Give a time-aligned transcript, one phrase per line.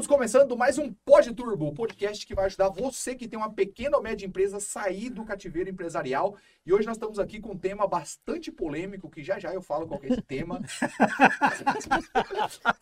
[0.00, 3.52] Estamos começando mais um Pod Turbo, o podcast que vai ajudar você que tem uma
[3.52, 6.38] pequena ou média empresa a sair do cativeiro empresarial.
[6.64, 9.86] E hoje nós estamos aqui com um tema bastante polêmico, que já já eu falo
[9.86, 10.62] qual é esse tema.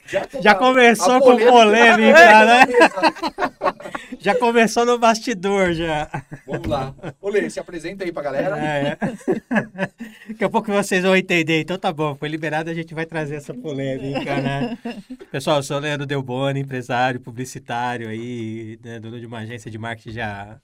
[0.04, 2.66] já, já começou com polêmica, né?
[4.20, 6.10] já começou no bastidor, já.
[6.46, 6.94] Vamos lá.
[7.20, 8.58] Olê, se apresenta aí pra galera.
[8.58, 9.08] É, é.
[10.28, 11.60] Daqui a pouco vocês vão entender.
[11.60, 14.78] Então tá bom, foi liberado, a gente vai trazer essa polêmica, né?
[15.30, 19.78] Pessoal, eu sou o Leandro Delboni, empresário, publicitário aí, né, dono de uma agência de
[19.78, 20.60] marketing já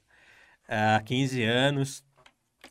[0.68, 2.04] há 15 anos.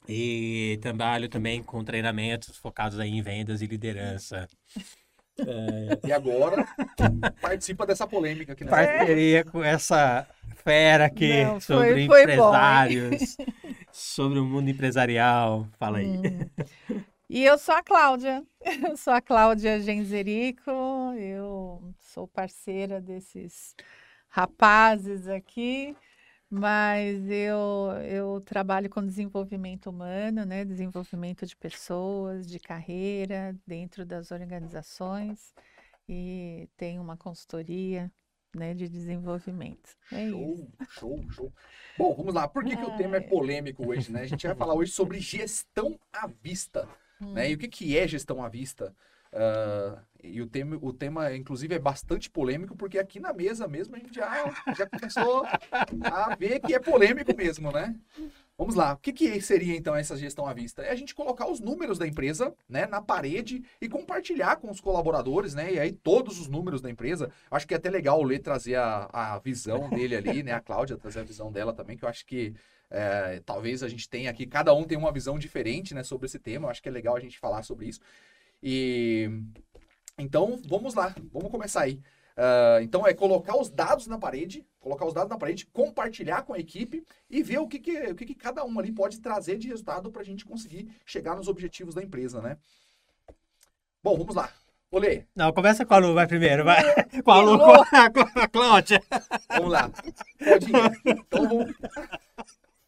[0.08, 4.48] E trabalho também com treinamentos focados aí em vendas e liderança.
[5.40, 6.08] É...
[6.08, 6.68] E agora
[7.42, 8.66] participa dessa polêmica aqui.
[8.66, 10.28] Parceria com essa
[10.64, 13.38] fera aqui Não, sobre foi, empresários,
[13.92, 15.68] sobre o mundo empresarial.
[15.80, 16.18] Fala aí.
[16.18, 17.02] Hum.
[17.30, 18.44] E eu sou a Cláudia,
[18.88, 20.70] eu sou a Cláudia Genzerico,
[21.18, 21.82] eu
[22.14, 23.76] sou parceira desses
[24.30, 25.96] rapazes aqui,
[26.50, 30.64] mas eu, eu trabalho com desenvolvimento humano, né?
[30.64, 35.54] desenvolvimento de pessoas, de carreira dentro das organizações
[36.08, 38.12] e tenho uma consultoria
[38.56, 39.98] né, de desenvolvimento.
[40.12, 40.92] É show, isso.
[40.92, 41.54] show, show.
[41.98, 42.48] Bom, vamos lá.
[42.48, 44.22] Por que, que o tema é polêmico hoje, né?
[44.22, 46.88] A gente vai falar hoje sobre gestão à vista.
[47.20, 47.34] Hum.
[47.34, 47.50] Né?
[47.50, 48.96] E o que, que é gestão à vista?
[49.34, 53.96] Uh, e o tema, o tema, inclusive, é bastante polêmico, porque aqui na mesa mesmo
[53.96, 55.44] a gente já, já começou
[56.02, 57.94] a ver que é polêmico mesmo, né?
[58.58, 60.84] Vamos lá, o que, que seria então essa gestão à vista?
[60.84, 64.80] É a gente colocar os números da empresa né, na parede e compartilhar com os
[64.80, 65.74] colaboradores, né?
[65.74, 67.32] E aí todos os números da empresa.
[67.50, 70.54] Acho que é até legal o Lê trazer a, a visão dele ali, né?
[70.54, 72.54] A Cláudia trazer a visão dela também, que eu acho que
[72.90, 76.38] é, talvez a gente tenha aqui, cada um tem uma visão diferente né, sobre esse
[76.38, 76.68] tema.
[76.68, 78.00] Eu acho que é legal a gente falar sobre isso.
[78.64, 79.30] E
[80.18, 82.02] então vamos lá, vamos começar aí.
[82.36, 86.54] Uh, então é colocar os dados na parede, colocar os dados na parede, compartilhar com
[86.54, 89.58] a equipe e ver o que, que o que, que cada um ali pode trazer
[89.58, 92.58] de resultado para a gente conseguir chegar nos objetivos da empresa, né?
[94.02, 94.50] Bom, vamos lá.
[94.90, 95.26] Olê.
[95.36, 96.82] Não, começa com a Lu, vai primeiro, vai.
[97.24, 99.02] Com a Lu, com a Cláudia.
[99.50, 99.90] Vamos lá.
[100.38, 101.74] Claudinha, então vamos...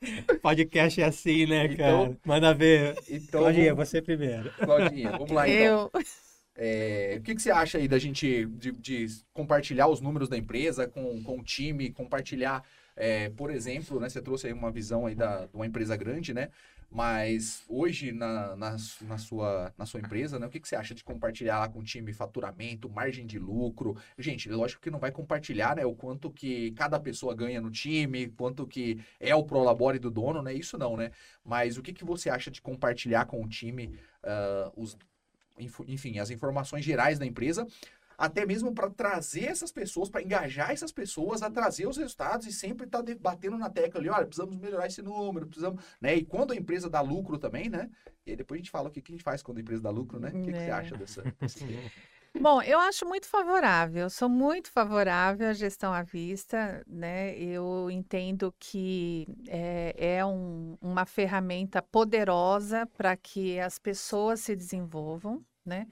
[0.41, 2.17] Podcast é assim, né, então, cara?
[2.25, 2.95] Manda ver.
[3.09, 4.51] Então, Claudinha, você primeiro.
[4.53, 5.89] Claudinha, vamos lá então.
[5.93, 6.03] Eu...
[6.57, 10.37] É, o que, que, você acha aí da gente de, de, compartilhar os números da
[10.37, 12.63] empresa com, com o time, compartilhar,
[12.95, 14.07] é, por exemplo, né?
[14.07, 16.49] Você trouxe aí uma visão aí da, de uma empresa grande, né?
[16.89, 20.95] Mas hoje, na, na, na, sua, na sua empresa, né, o que, que você acha
[20.95, 23.95] de compartilhar lá com o time faturamento, margem de lucro?
[24.17, 28.29] Gente, lógico que não vai compartilhar né, o quanto que cada pessoa ganha no time,
[28.29, 30.53] quanto que é o prolabore do dono, né?
[30.53, 31.11] Isso não, né?
[31.43, 33.87] Mas o que, que você acha de compartilhar com o time
[34.23, 34.97] uh, os,
[35.59, 37.65] enfim, as informações gerais da empresa
[38.17, 42.53] até mesmo para trazer essas pessoas, para engajar essas pessoas a trazer os resultados e
[42.53, 46.15] sempre estar tá batendo na tecla ali, olha, precisamos melhorar esse número, precisamos, né?
[46.15, 47.89] E quando a empresa dá lucro também, né?
[48.25, 49.89] E depois a gente fala o que, que a gente faz quando a empresa dá
[49.89, 50.29] lucro, né?
[50.29, 50.53] O que, é.
[50.53, 50.71] que você é.
[50.71, 51.23] acha dessa?
[52.39, 57.33] Bom, eu acho muito favorável, sou muito favorável à gestão à vista, né?
[57.37, 65.45] Eu entendo que é, é um, uma ferramenta poderosa para que as pessoas se desenvolvam,
[65.65, 65.87] né?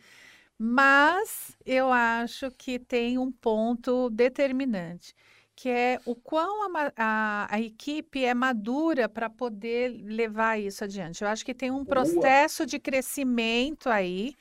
[0.58, 5.14] Mas eu acho que tem um ponto determinante,
[5.56, 11.24] que é o quão a, a, a equipe é madura para poder levar isso adiante.
[11.24, 14.36] Eu acho que tem um processo de crescimento aí,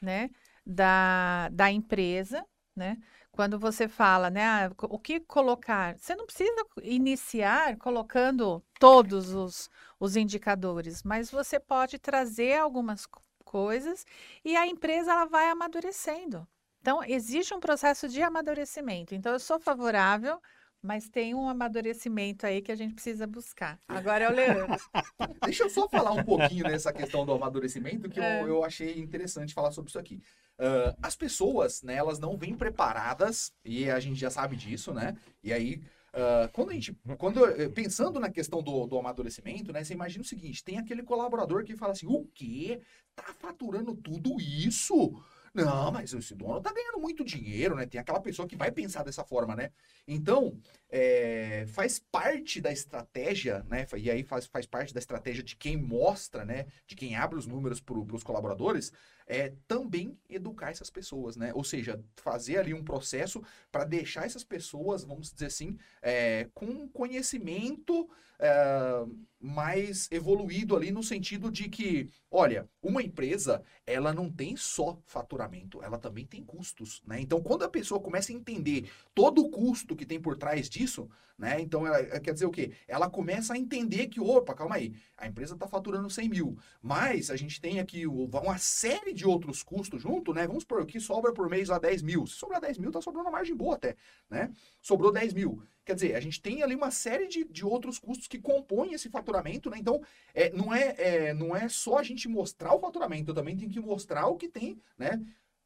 [0.00, 0.30] né,
[0.66, 2.96] da, da empresa, né?
[3.32, 6.52] Quando você fala, né, ah, o que colocar, você não precisa
[6.82, 13.06] iniciar colocando todos os, os indicadores, mas você pode trazer algumas
[13.48, 14.04] coisas
[14.44, 16.46] e a empresa ela vai amadurecendo.
[16.80, 19.14] Então, existe um processo de amadurecimento.
[19.14, 20.40] Então, eu sou favorável,
[20.82, 23.78] mas tem um amadurecimento aí que a gente precisa buscar.
[23.88, 24.76] Agora é o Leandro.
[25.44, 28.42] Deixa eu só falar um pouquinho nessa questão do amadurecimento, que é.
[28.42, 30.22] eu, eu achei interessante falar sobre isso aqui.
[30.58, 35.16] Uh, as pessoas, né, elas não vêm preparadas, e a gente já sabe disso, né?
[35.42, 39.84] E aí, Uh, quando a gente, quando, eh, pensando na questão do, do amadurecimento, né,
[39.84, 42.80] você imagina o seguinte: tem aquele colaborador que fala assim, o quê?
[43.14, 45.12] Tá faturando tudo isso?
[45.54, 47.86] Não, mas esse dono tá ganhando muito dinheiro, né?
[47.86, 49.70] Tem aquela pessoa que vai pensar dessa forma, né?
[50.06, 50.58] Então,
[50.90, 53.86] é, faz parte da estratégia, né?
[53.96, 56.66] E aí faz, faz parte da estratégia de quem mostra, né?
[56.86, 58.92] De quem abre os números para os colaboradores,
[59.26, 61.52] é também educar essas pessoas, né?
[61.54, 66.88] Ou seja, fazer ali um processo para deixar essas pessoas, vamos dizer assim, é, com
[66.88, 68.08] conhecimento
[68.38, 69.04] é,
[69.40, 75.82] mais evoluído ali no sentido de que, olha, uma empresa, ela não tem só faturamento
[75.82, 77.20] ela também tem custos, né?
[77.20, 81.08] Então, quando a pessoa começa a entender todo o custo que tem por trás disso,
[81.36, 81.60] né?
[81.60, 82.72] Então, ela quer dizer o quê?
[82.86, 87.30] Ela começa a entender que, opa, calma aí, a empresa está faturando 100 mil, mas
[87.30, 90.46] a gente tem aqui uma série de outros custos junto, né?
[90.46, 92.26] Vamos por aqui, sobra por mês lá 10 mil.
[92.26, 93.96] Se sobrar 10 mil, tá sobrando uma margem boa até,
[94.28, 94.50] né?
[94.82, 95.62] Sobrou 10 mil.
[95.84, 99.08] Quer dizer, a gente tem ali uma série de, de outros custos que compõem esse
[99.08, 99.78] faturamento, né?
[99.78, 100.02] Então,
[100.34, 103.70] é, não, é, é, não é só a gente mostrar o faturamento, eu também tenho
[103.70, 105.20] que mostrar o que tem, né?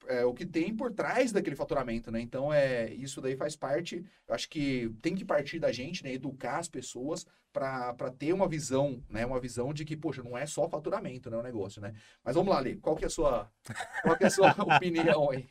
[0.09, 2.21] É, o que tem por trás daquele faturamento, né?
[2.21, 6.13] Então, é, isso daí faz parte, eu acho que tem que partir da gente, né?
[6.13, 9.25] Educar as pessoas para ter uma visão, né?
[9.27, 11.37] Uma visão de que, poxa, não é só faturamento, né?
[11.37, 11.95] O negócio, né?
[12.25, 13.51] Mas vamos lá, Lê, qual que é a sua,
[14.03, 15.47] qual que é a sua opinião aí?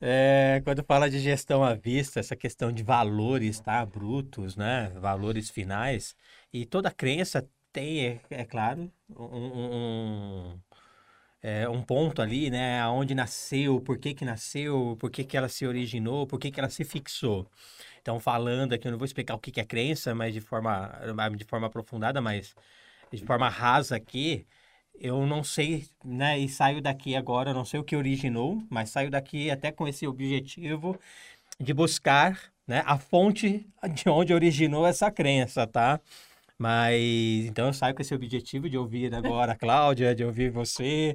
[0.00, 3.84] É, quando fala de gestão à vista, essa questão de valores, tá?
[3.86, 4.90] Brutos, né?
[4.96, 6.14] Valores finais.
[6.52, 10.60] E toda crença tem, é, é claro, um, um,
[11.44, 12.80] é, um, ponto ali, né?
[12.80, 16.58] Aonde nasceu, por que que nasceu, por que que ela se originou, por que que
[16.58, 17.46] ela se fixou.
[18.00, 20.90] Então, falando aqui, eu não vou explicar o que que é crença, mas de forma,
[21.36, 22.54] de forma aprofundada, mas
[23.12, 24.46] de forma rasa aqui,
[24.98, 26.38] eu não sei, né?
[26.38, 30.06] E saio daqui agora, não sei o que originou, mas saio daqui até com esse
[30.06, 30.98] objetivo
[31.60, 36.00] de buscar, né, a fonte de onde originou essa crença, tá?
[36.58, 41.14] Mas então eu saio com esse objetivo de ouvir agora a Cláudia, de ouvir você,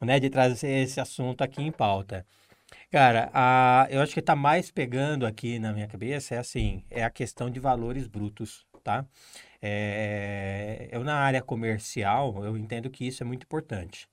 [0.00, 2.26] né, de trazer esse assunto aqui em pauta.
[2.90, 7.04] Cara, a, eu acho que está mais pegando aqui na minha cabeça é assim, é
[7.04, 9.04] a questão de valores brutos, tá?
[9.62, 14.08] É, eu, na área comercial, eu entendo que isso é muito importante.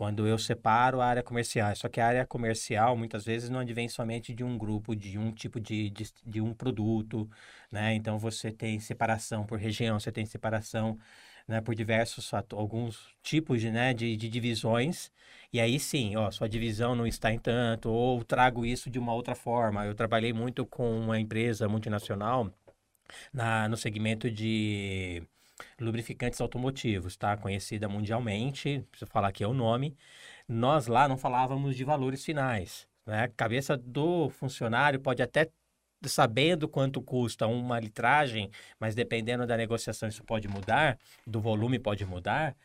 [0.00, 1.76] Quando eu separo a área comercial.
[1.76, 5.30] Só que a área comercial, muitas vezes, não advém somente de um grupo, de um
[5.30, 7.28] tipo de, de, de um produto,
[7.70, 7.92] né?
[7.94, 10.98] Então, você tem separação por região, você tem separação
[11.46, 15.12] né, por diversos alguns tipos de, né, de, de, divisões.
[15.52, 19.12] E aí sim, ó, sua divisão não está em tanto, ou trago isso de uma
[19.12, 19.84] outra forma.
[19.84, 22.50] Eu trabalhei muito com uma empresa multinacional
[23.32, 25.22] na, no segmento de
[25.80, 27.36] lubrificantes automotivos, tá?
[27.36, 29.96] Conhecida mundialmente, preciso falar aqui é o nome.
[30.48, 33.28] Nós lá não falávamos de valores finais, né?
[33.36, 35.50] Cabeça do funcionário pode até
[36.08, 42.04] sabendo quanto custa uma litragem, mas dependendo da negociação isso pode mudar, do volume pode
[42.06, 42.56] mudar.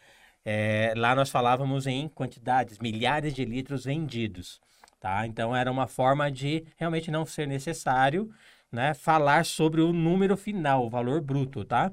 [0.44, 4.62] É, lá nós falávamos em quantidades, milhares de litros vendidos,
[5.00, 5.26] tá?
[5.26, 8.32] Então era uma forma de realmente não ser necessário
[8.72, 11.92] né, falar sobre o número final, o valor bruto, tá?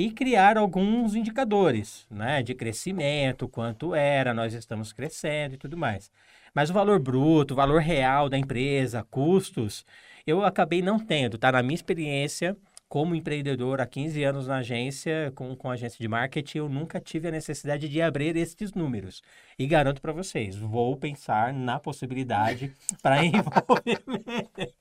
[0.00, 6.10] E criar alguns indicadores, né, de crescimento, quanto era, nós estamos crescendo e tudo mais.
[6.54, 9.84] Mas o valor bruto, o valor real da empresa, custos,
[10.26, 11.52] eu acabei não tendo, tá?
[11.52, 12.56] Na minha experiência,
[12.88, 17.28] como empreendedor há 15 anos na agência, com, com agência de marketing, eu nunca tive
[17.28, 19.20] a necessidade de abrir estes números.
[19.58, 24.72] E garanto para vocês, vou pensar na possibilidade para envolvimento.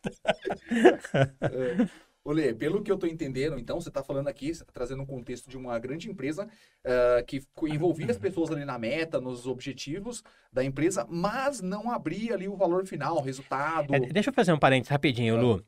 [2.23, 5.05] Olê, pelo que eu estou entendendo, então, você está falando aqui, você está trazendo um
[5.05, 10.23] contexto de uma grande empresa uh, que envolvia as pessoas ali na meta, nos objetivos
[10.51, 13.95] da empresa, mas não abria ali o valor final, o resultado.
[13.95, 15.63] É, deixa eu fazer um parênteses rapidinho, Lu.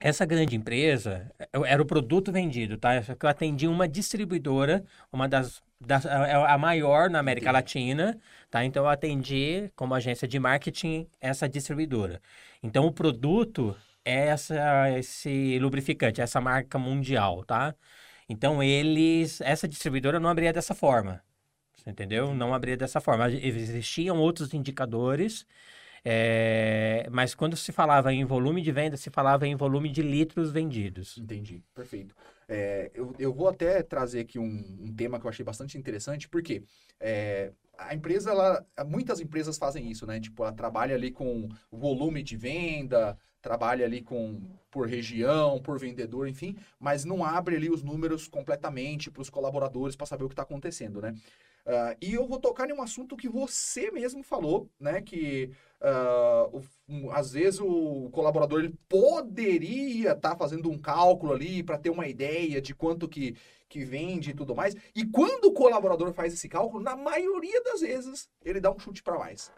[0.00, 1.28] Essa grande empresa
[1.66, 2.94] era o produto vendido, tá?
[2.94, 8.16] Eu atendi uma distribuidora, uma das, das é a maior na América Latina,
[8.48, 8.64] tá?
[8.64, 12.22] Então eu atendi como agência de marketing essa distribuidora.
[12.62, 13.74] Então o produto
[14.08, 17.74] é essa, esse lubrificante, essa marca mundial, tá?
[18.28, 21.22] Então eles, essa distribuidora não abria dessa forma,
[21.86, 22.34] entendeu?
[22.34, 23.30] Não abria dessa forma.
[23.30, 25.46] Existiam outros indicadores
[26.04, 30.50] é, mas quando se falava em volume de venda, se falava em volume de litros
[30.50, 31.18] vendidos.
[31.18, 32.14] Entendi, perfeito.
[32.48, 36.28] É, eu, eu vou até trazer aqui um, um tema que eu achei bastante interessante,
[36.28, 36.62] porque
[36.98, 40.18] é, a empresa, ela, muitas empresas fazem isso, né?
[40.18, 44.40] Tipo, ela trabalha ali com volume de venda, trabalha ali com
[44.70, 49.96] por região, por vendedor, enfim, mas não abre ali os números completamente para os colaboradores
[49.96, 51.14] para saber o que está acontecendo, né?
[51.68, 55.02] Uh, e eu vou tocar em um assunto que você mesmo falou, né?
[55.02, 55.50] Que
[55.82, 61.76] uh, o, às vezes o colaborador ele poderia estar tá fazendo um cálculo ali para
[61.76, 63.36] ter uma ideia de quanto que,
[63.68, 64.74] que vende e tudo mais.
[64.94, 69.02] E quando o colaborador faz esse cálculo, na maioria das vezes, ele dá um chute
[69.02, 69.52] para mais.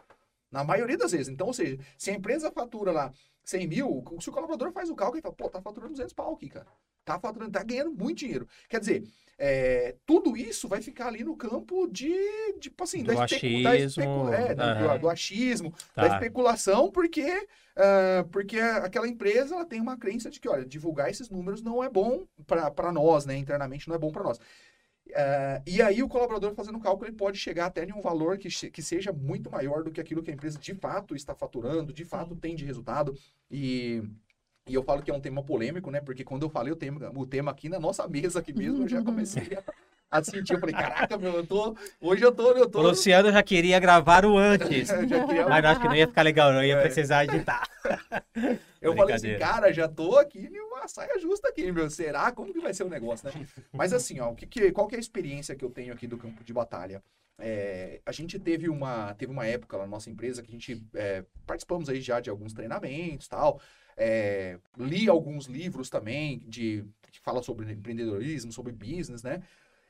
[0.50, 1.28] Na maioria das vezes.
[1.28, 3.12] Então, ou seja, se a empresa fatura lá
[3.44, 6.34] 100 mil, se o colaborador faz o cálculo, ele fala, pô, tá faturando 200 pau
[6.34, 6.66] aqui, cara.
[7.04, 8.46] Tá faturando, tá ganhando muito dinheiro.
[8.68, 9.04] Quer dizer,
[9.38, 12.14] é, tudo isso vai ficar ali no campo de,
[12.60, 16.06] tipo assim, do da, achismo, da, especu é, do, do, achismo, tá.
[16.06, 21.10] da especulação, porque, uh, porque aquela empresa ela tem uma crença de que, olha, divulgar
[21.10, 23.34] esses números não é bom para nós, né?
[23.36, 24.38] Internamente não é bom para nós.
[25.10, 28.38] Uh, e aí o colaborador fazendo o cálculo, ele pode chegar até em um valor
[28.38, 31.92] que, que seja muito maior do que aquilo que a empresa de fato está faturando,
[31.92, 33.16] de fato tem de resultado.
[33.50, 34.02] E,
[34.68, 36.00] e eu falo que é um tema polêmico, né?
[36.00, 38.88] Porque quando eu falei o tema, o tema aqui na nossa mesa aqui mesmo, eu
[38.88, 39.62] já comecei a,
[40.10, 40.54] a sentir.
[40.54, 41.76] Eu falei, caraca, meu, eu tô.
[42.00, 42.50] Hoje eu tô.
[42.52, 42.80] Eu tô...
[42.80, 44.90] O Luciano já queria gravar o antes.
[44.90, 45.48] queria...
[45.48, 46.82] Mas acho que não ia ficar legal, não ia é.
[46.82, 47.68] precisar editar.
[48.80, 51.90] Eu falei assim, cara, já tô aqui uma saia justa aqui, meu.
[51.90, 52.32] Será?
[52.32, 53.46] Como que vai ser o negócio, né?
[53.70, 56.06] Mas assim, ó, o que que, qual que é a experiência que eu tenho aqui
[56.06, 57.02] do campo de batalha?
[57.38, 60.82] É, a gente teve uma, teve uma época lá na nossa empresa que a gente
[60.94, 63.60] é, participamos aí já de alguns treinamentos tal.
[63.96, 69.42] É, li alguns livros também de que fala sobre empreendedorismo, sobre business, né?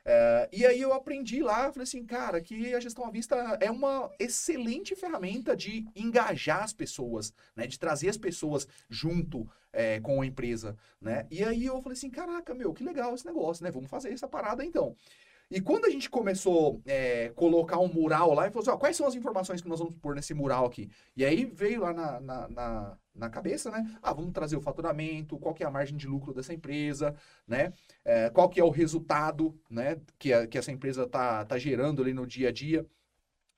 [0.04, 3.70] É, e aí eu aprendi lá, falei assim, cara, que a gestão à vista é
[3.70, 7.66] uma excelente ferramenta de engajar as pessoas, né?
[7.66, 11.26] De trazer as pessoas junto é, com a empresa, né?
[11.30, 13.70] E aí eu falei assim, caraca, meu, que legal esse negócio, né?
[13.70, 14.96] Vamos fazer essa parada então.
[15.50, 18.76] E quando a gente começou a é, colocar um mural lá, e falou assim, ó,
[18.76, 20.88] quais são as informações que nós vamos pôr nesse mural aqui?
[21.16, 23.98] E aí veio lá na, na, na, na cabeça, né?
[24.00, 27.16] Ah, vamos trazer o faturamento, qual que é a margem de lucro dessa empresa,
[27.48, 27.72] né?
[28.04, 30.00] É, qual que é o resultado, né?
[30.18, 32.86] Que, a, que essa empresa tá, tá gerando ali no dia a dia.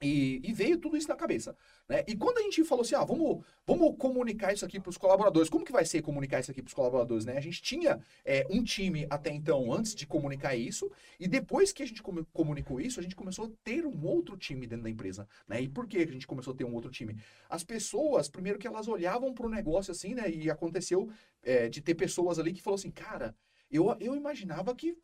[0.03, 1.57] E, e, veio tudo isso na cabeça.
[1.93, 2.03] Né?
[2.09, 5.51] E quando a gente falou assim, ah, vamos, vamos comunicar isso aqui para os colaboradores,
[5.51, 7.27] como que vai ser comunicar isso aqui para os colaboradores?
[7.27, 7.37] Né?
[7.37, 11.83] A gente tinha é, um time até então, antes de comunicar isso, e depois que
[11.83, 15.29] a gente comunicou isso, a gente começou a ter um outro time dentro da empresa.
[15.47, 15.61] Né?
[15.61, 17.15] E por que a gente começou a ter um outro time?
[17.47, 20.31] As pessoas, primeiro que elas olhavam para o negócio assim, né?
[20.31, 21.11] E aconteceu
[21.43, 23.35] é, de ter pessoas ali que falou assim, cara,
[23.71, 24.97] eu, eu imaginava que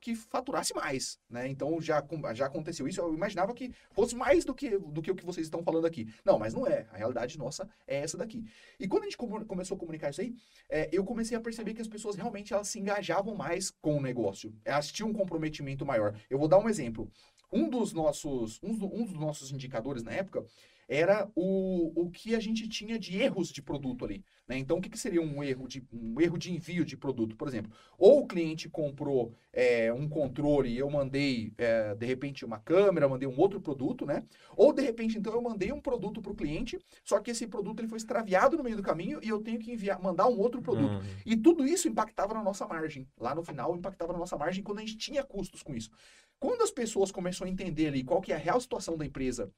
[0.00, 1.48] que faturasse mais, né?
[1.48, 3.00] Então já, já aconteceu isso.
[3.00, 6.12] Eu imaginava que fosse mais do que, do que o que vocês estão falando aqui.
[6.24, 6.86] Não, mas não é.
[6.92, 8.44] A realidade nossa é essa daqui.
[8.78, 10.34] E quando a gente começou a comunicar isso aí,
[10.68, 14.00] é, eu comecei a perceber que as pessoas realmente elas se engajavam mais com o
[14.00, 14.54] negócio.
[14.64, 16.18] Elas tinham um comprometimento maior.
[16.30, 17.10] Eu vou dar um exemplo.
[17.52, 20.44] Um dos nossos, um, um dos nossos indicadores na época
[20.88, 24.24] era o, o que a gente tinha de erros de produto ali.
[24.46, 24.56] Né?
[24.58, 27.36] Então, o que, que, seria um erro, de, um erro de envio de produto?
[27.36, 32.44] Por exemplo, ou o cliente comprou é, um controle e eu mandei, é, de repente,
[32.44, 34.22] uma câmera, mandei um outro produto, né?
[34.56, 37.80] Ou, de repente, então, eu mandei um produto para o cliente, só que esse produto
[37.80, 40.62] ele foi extraviado no meio do caminho e eu tenho que enviar, mandar um outro
[40.62, 40.94] produto.
[40.94, 41.02] Uhum.
[41.24, 43.08] E tudo isso impactava na nossa margem.
[43.18, 45.90] Lá no final, impactava na nossa margem quando a gente tinha custos com isso.
[46.38, 49.50] Quando as pessoas começam a entender ali qual que é a real situação da empresa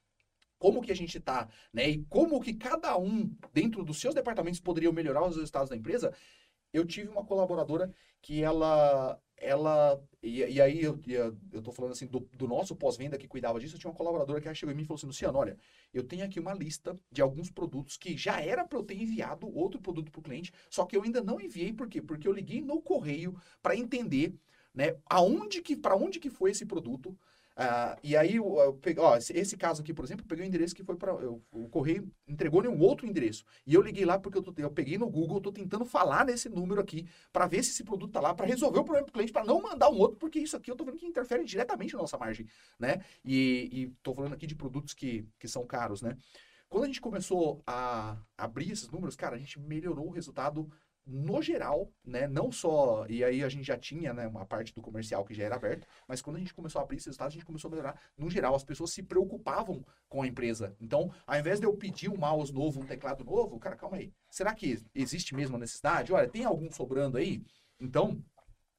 [0.58, 1.88] como que a gente está, né?
[1.88, 6.12] E como que cada um, dentro dos seus departamentos, poderiam melhorar os resultados da empresa.
[6.72, 11.00] Eu tive uma colaboradora que ela, ela e, e aí eu,
[11.52, 14.40] eu tô falando assim do, do nosso pós-venda que cuidava disso, eu tinha uma colaboradora
[14.40, 15.56] que chegou em mim e falou assim, Luciano, olha,
[15.94, 19.48] eu tenho aqui uma lista de alguns produtos que já era para eu ter enviado
[19.56, 22.02] outro produto para o cliente, só que eu ainda não enviei, por quê?
[22.02, 24.34] Porque eu liguei no correio para entender,
[24.74, 27.16] né, aonde que, para onde que foi esse produto,
[27.58, 30.48] Uh, e aí, eu, peguei, ó, esse, esse, caso aqui, por exemplo, eu peguei um
[30.48, 31.12] endereço que foi para.
[31.50, 33.44] O correio entregou em um outro endereço.
[33.66, 36.48] E eu liguei lá porque eu, tô, eu peguei no Google, estou tentando falar nesse
[36.48, 39.32] número aqui para ver se esse produto está lá, para resolver o problema do cliente,
[39.32, 42.00] para não mandar um outro, porque isso aqui eu estou vendo que interfere diretamente na
[42.00, 42.46] nossa margem,
[42.78, 43.00] né?
[43.24, 46.16] E estou falando aqui de produtos que, que são caros, né?
[46.68, 50.70] Quando a gente começou a abrir esses números, cara, a gente melhorou o resultado
[51.08, 54.82] no geral, né, não só, e aí a gente já tinha, né, uma parte do
[54.82, 57.36] comercial que já era aberto, mas quando a gente começou a abrir esses resultados, a
[57.38, 60.76] gente começou a melhorar, no geral, as pessoas se preocupavam com a empresa.
[60.78, 64.12] Então, ao invés de eu pedir um mouse novo, um teclado novo, cara, calma aí,
[64.30, 66.12] será que existe mesmo a necessidade?
[66.12, 67.42] Olha, tem algum sobrando aí?
[67.80, 68.22] Então,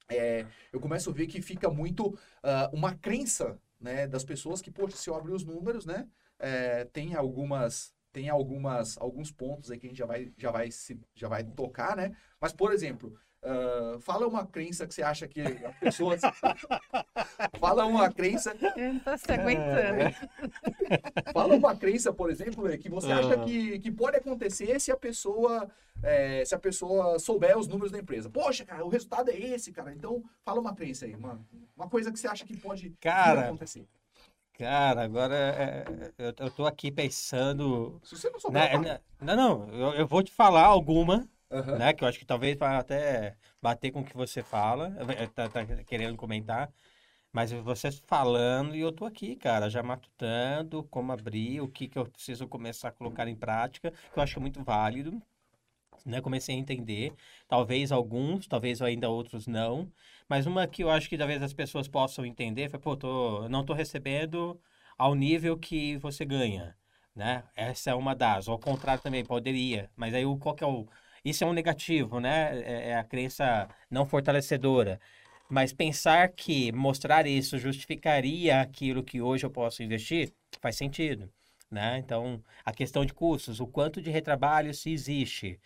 [0.07, 4.69] é, eu começo a ver que fica muito uh, uma crença, né, das pessoas que,
[4.69, 6.07] poxa, se eu abrir os números, né,
[6.37, 10.71] é, tem algumas tem algumas, alguns pontos aí que a gente já vai, já vai,
[10.71, 12.15] se, já vai tocar, né?
[12.39, 13.13] Mas, por exemplo,
[13.43, 16.21] uh, fala uma crença que você acha que as pessoas...
[17.59, 18.55] fala uma crença...
[18.75, 20.01] Eu não tô se aguentando.
[20.01, 20.13] É.
[21.31, 23.43] fala uma crença, por exemplo, que você acha ah.
[23.45, 25.69] que, que pode acontecer se a pessoa...
[26.01, 28.29] É, se a pessoa souber os números da empresa.
[28.29, 29.93] Poxa, cara, o resultado é esse, cara.
[29.93, 33.85] Então, fala uma crença aí, uma, uma coisa que você acha que pode cara, acontecer.
[34.59, 37.97] Cara, agora é, é, eu, eu tô aqui pensando.
[38.03, 38.77] Se você não souber.
[38.77, 41.77] Né, não, não, eu, eu vou te falar alguma, uhum.
[41.77, 41.93] né?
[41.93, 44.91] Que eu acho que talvez vai até bater com o que você fala,
[45.33, 46.69] tá, tá querendo comentar.
[47.31, 51.97] Mas você falando e eu tô aqui, cara, já matutando como abrir, o que, que
[51.97, 55.21] eu preciso começar a colocar em prática, que eu acho muito válido.
[56.05, 56.19] Né?
[56.19, 57.13] Comecei a entender.
[57.47, 59.89] Talvez alguns, talvez ainda outros não.
[60.29, 63.61] Mas uma que eu acho que talvez as pessoas possam entender foi, pô, tô, não
[63.61, 64.59] estou recebendo
[64.97, 66.75] ao nível que você ganha,
[67.15, 67.43] né?
[67.55, 68.47] Essa é uma das.
[68.47, 69.89] Ao contrário também, poderia.
[69.95, 70.87] Mas aí, qual que é o...
[71.25, 72.61] Isso é um negativo, né?
[72.61, 74.99] É, é a crença não fortalecedora.
[75.49, 80.31] Mas pensar que mostrar isso justificaria aquilo que hoje eu posso investir,
[80.61, 81.31] faz sentido.
[81.71, 81.99] Né?
[81.99, 85.59] Então, a questão de custos, o quanto de retrabalho se existe.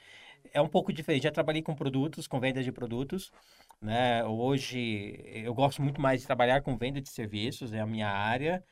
[0.54, 1.24] É um pouco diferente.
[1.24, 3.32] Já trabalhei com produtos, com venda de produtos.
[3.82, 4.24] Né?
[4.24, 8.64] Hoje, eu gosto muito mais de trabalhar com venda de serviços, é a minha área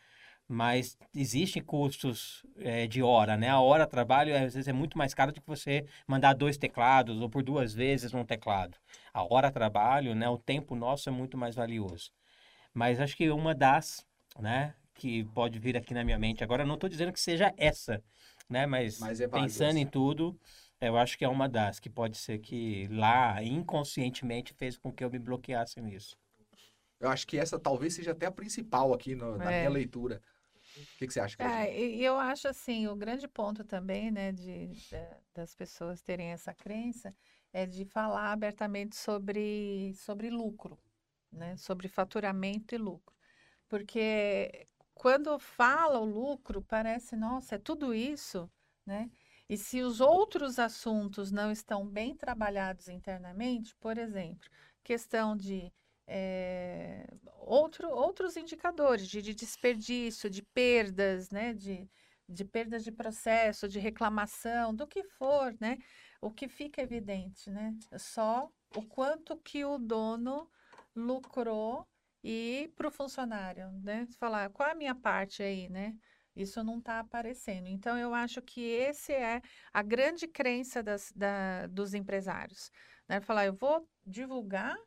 [0.52, 3.48] mas existem custos é, de hora, né?
[3.48, 6.58] A hora de trabalho às vezes é muito mais caro do que você mandar dois
[6.58, 8.78] teclados ou por duas vezes um teclado.
[9.14, 10.28] A hora de trabalho, né?
[10.28, 12.12] O tempo nosso é muito mais valioso.
[12.74, 14.06] Mas acho que uma das,
[14.38, 14.76] né?
[14.96, 18.04] Que pode vir aqui na minha mente agora, não estou dizendo que seja essa,
[18.50, 18.66] né?
[18.66, 20.38] Mas, mas é pensando em tudo,
[20.82, 25.04] eu acho que é uma das que pode ser que lá inconscientemente fez com que
[25.04, 26.18] eu me bloqueasse nisso.
[27.00, 29.60] Eu acho que essa talvez seja até a principal aqui no, na é.
[29.60, 30.22] minha leitura.
[30.78, 31.36] O que, que você acha?
[31.40, 34.96] É, e eu acho assim, o grande ponto também, né, de, de,
[35.34, 37.14] das pessoas terem essa crença
[37.52, 40.80] é de falar abertamente sobre, sobre lucro,
[41.32, 43.14] né, sobre faturamento e lucro.
[43.68, 48.50] Porque quando fala o lucro, parece, nossa, é tudo isso,
[48.86, 49.10] né?
[49.52, 54.50] E se os outros assuntos não estão bem trabalhados internamente, por exemplo,
[54.82, 55.74] questão de
[56.08, 57.06] é,
[57.38, 61.54] outro, outros indicadores de, de, desperdício, de perdas, né?
[61.54, 61.86] De,
[62.30, 65.78] de perdas de processo, de reclamação, do que for, né?
[66.22, 67.76] O que fica evidente, né?
[67.98, 70.50] Só o quanto que o dono
[70.96, 71.86] lucrou
[72.24, 74.08] e para o funcionário, né?
[74.18, 75.94] Falar qual é a minha parte aí, né?
[76.36, 77.68] Isso não está aparecendo.
[77.68, 79.42] Então, eu acho que esse é
[79.74, 82.72] a grande crença das, da, dos empresários.
[83.08, 83.20] Né?
[83.20, 84.78] Falar, eu vou divulgar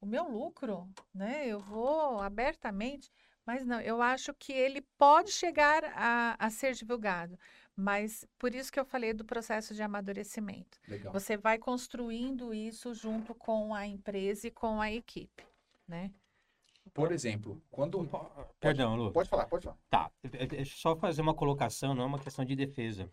[0.00, 1.46] o meu lucro, né?
[1.46, 3.10] Eu vou abertamente,
[3.44, 7.38] mas não, eu acho que ele pode chegar a, a ser divulgado.
[7.74, 10.78] Mas por isso que eu falei do processo de amadurecimento.
[10.88, 11.12] Legal.
[11.12, 15.44] Você vai construindo isso junto com a empresa e com a equipe,
[15.86, 16.10] né?
[16.96, 18.08] Por exemplo, quando.
[18.58, 19.12] Perdão, Lu.
[19.12, 19.76] Pode falar, pode falar.
[19.90, 20.10] Tá.
[20.22, 23.10] Deixa eu só fazer uma colocação, não é uma questão de defesa.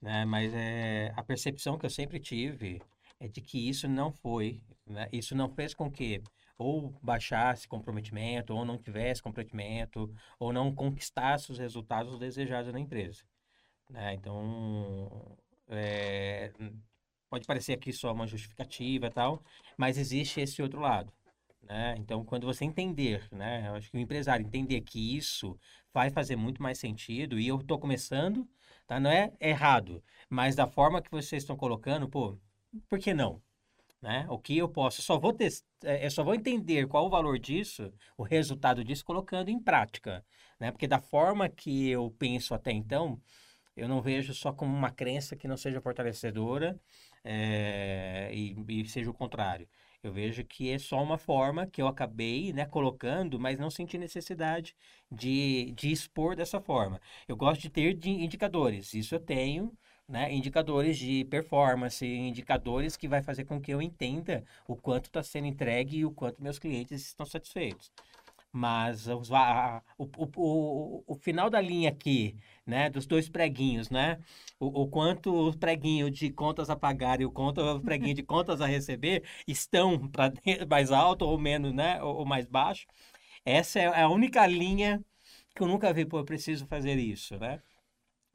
[0.00, 0.24] Né?
[0.24, 2.80] Mas é, a percepção que eu sempre tive
[3.20, 5.10] é de que isso não foi, né?
[5.12, 6.22] isso não fez com que
[6.56, 13.24] ou baixasse comprometimento, ou não tivesse comprometimento, ou não conquistasse os resultados desejados na empresa.
[13.90, 14.14] Né?
[14.14, 15.36] Então,
[15.68, 16.50] é,
[17.28, 19.42] pode parecer aqui só uma justificativa e tal,
[19.76, 21.12] mas existe esse outro lado.
[21.66, 21.94] Né?
[21.98, 23.68] Então, quando você entender, né?
[23.68, 25.58] Eu acho que o empresário entender que isso
[25.92, 28.48] vai fazer muito mais sentido, e eu estou começando,
[28.86, 29.00] tá?
[29.00, 32.38] Não é errado, mas da forma que vocês estão colocando, pô,
[32.88, 33.42] por que não?
[34.02, 34.26] Né?
[34.28, 37.38] O que eu posso, só vou testar, é, eu só vou entender qual o valor
[37.38, 40.24] disso, o resultado disso, colocando em prática,
[40.60, 40.70] né?
[40.70, 43.20] Porque da forma que eu penso até então,
[43.76, 46.78] eu não vejo só como uma crença que não seja fortalecedora
[47.24, 49.68] é, e, e, seja o contrário.
[50.04, 53.96] Eu vejo que é só uma forma que eu acabei né, colocando, mas não senti
[53.96, 54.76] necessidade
[55.10, 57.00] de, de expor dessa forma.
[57.26, 59.72] Eu gosto de ter de indicadores, isso eu tenho,
[60.06, 65.22] né, indicadores de performance, indicadores que vai fazer com que eu entenda o quanto está
[65.22, 67.90] sendo entregue e o quanto meus clientes estão satisfeitos.
[68.56, 70.04] Mas os, a, o,
[70.36, 74.20] o, o, final da linha aqui, né, dos dois preguinhos, né,
[74.60, 78.22] o, o quanto o preguinho de contas a pagar e o, quanto, o preguinho de
[78.24, 80.32] contas a receber estão para
[80.70, 82.86] mais alto ou menos, né, ou, ou mais baixo,
[83.44, 85.04] essa é a única linha
[85.54, 87.60] que eu nunca vi, pô, eu preciso fazer isso, né?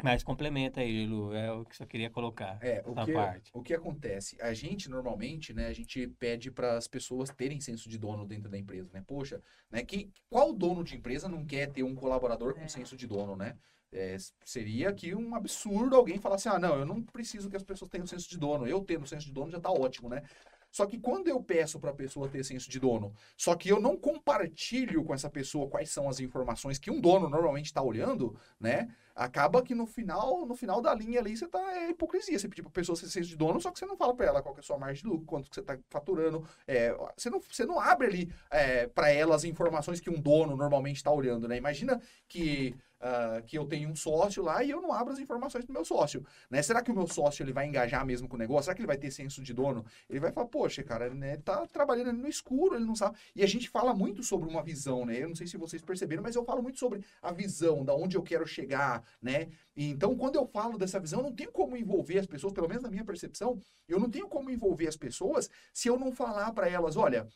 [0.01, 3.51] Mas complementa aí, Lu, é o que só queria colocar é, o que, parte.
[3.53, 4.41] O que acontece?
[4.41, 8.49] A gente, normalmente, né, a gente pede para as pessoas terem senso de dono dentro
[8.49, 9.03] da empresa, né?
[9.05, 12.67] Poxa, né, que, qual dono de empresa não quer ter um colaborador com é.
[12.69, 13.57] senso de dono, né?
[13.91, 17.63] É, seria aqui um absurdo alguém falar assim, ah, não, eu não preciso que as
[17.63, 20.23] pessoas tenham senso de dono, eu tendo senso de dono já está ótimo, né?
[20.71, 23.81] Só que quando eu peço para a pessoa ter senso de dono, só que eu
[23.81, 28.35] não compartilho com essa pessoa quais são as informações que um dono normalmente está olhando,
[28.59, 28.88] né?
[29.19, 32.39] Acaba que no final, no final da linha ali, você tá é hipocrisia.
[32.39, 34.27] Você pedir para a pessoa ser senso de dono, só que você não fala para
[34.27, 36.47] ela qual é a sua margem de lucro, quanto que você está faturando.
[36.65, 40.55] É, você, não, você não abre ali é, para ela as informações que um dono
[40.55, 41.58] normalmente está olhando, né?
[41.58, 45.65] Imagina que uh, que eu tenho um sócio lá e eu não abro as informações
[45.65, 46.25] do meu sócio.
[46.49, 46.62] Né?
[46.62, 48.65] Será que o meu sócio ele vai engajar mesmo com o negócio?
[48.65, 49.86] Será que ele vai ter senso de dono?
[50.10, 53.17] Ele vai falar, poxa, cara, né, ele tá trabalhando no escuro, ele não sabe.
[53.36, 55.21] E a gente fala muito sobre uma visão, né?
[55.21, 58.17] Eu não sei se vocês perceberam, mas eu falo muito sobre a visão, da onde
[58.17, 59.50] eu quero chegar, né?
[59.76, 62.84] Então, quando eu falo dessa visão, eu não tenho como envolver as pessoas, pelo menos
[62.84, 66.69] na minha percepção, eu não tenho como envolver as pessoas se eu não falar para
[66.69, 67.28] elas, olha,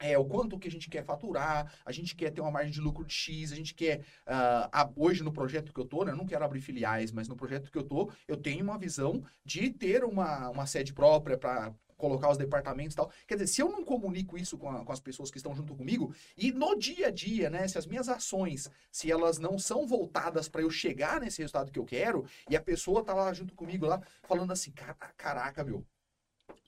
[0.00, 2.80] é, o quanto que a gente quer faturar, a gente quer ter uma margem de
[2.80, 6.16] lucro de X, a gente quer, uh, hoje no projeto que eu tô, né, eu
[6.16, 9.70] não quero abrir filiais, mas no projeto que eu tô, eu tenho uma visão de
[9.70, 13.10] ter uma, uma sede própria para colocar os departamentos e tal.
[13.26, 15.74] Quer dizer, se eu não comunico isso com, a, com as pessoas que estão junto
[15.74, 19.86] comigo, e no dia a dia, né, se as minhas ações, se elas não são
[19.86, 23.54] voltadas para eu chegar nesse resultado que eu quero, e a pessoa tá lá junto
[23.54, 24.72] comigo lá, falando assim,
[25.16, 25.84] caraca, meu,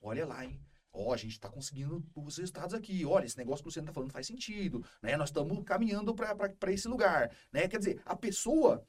[0.02, 0.60] olha lá, hein?
[0.92, 3.04] Ó, oh, a gente está conseguindo os resultados aqui.
[3.06, 5.16] Olha, esse negócio que o Luciano está falando faz sentido, né?
[5.16, 7.68] Nós estamos caminhando para esse lugar, né?
[7.68, 8.84] Quer dizer, a pessoa,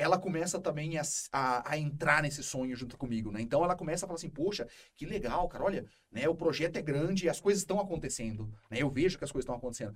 [0.00, 3.42] ela começa também a, a, a, entrar nesse sonho junto comigo, né?
[3.42, 6.26] Então ela começa a falar assim, poxa, que legal, cara, olha, né?
[6.26, 8.78] O projeto é grande as coisas estão acontecendo, né?
[8.80, 9.94] Eu vejo que as coisas estão acontecendo.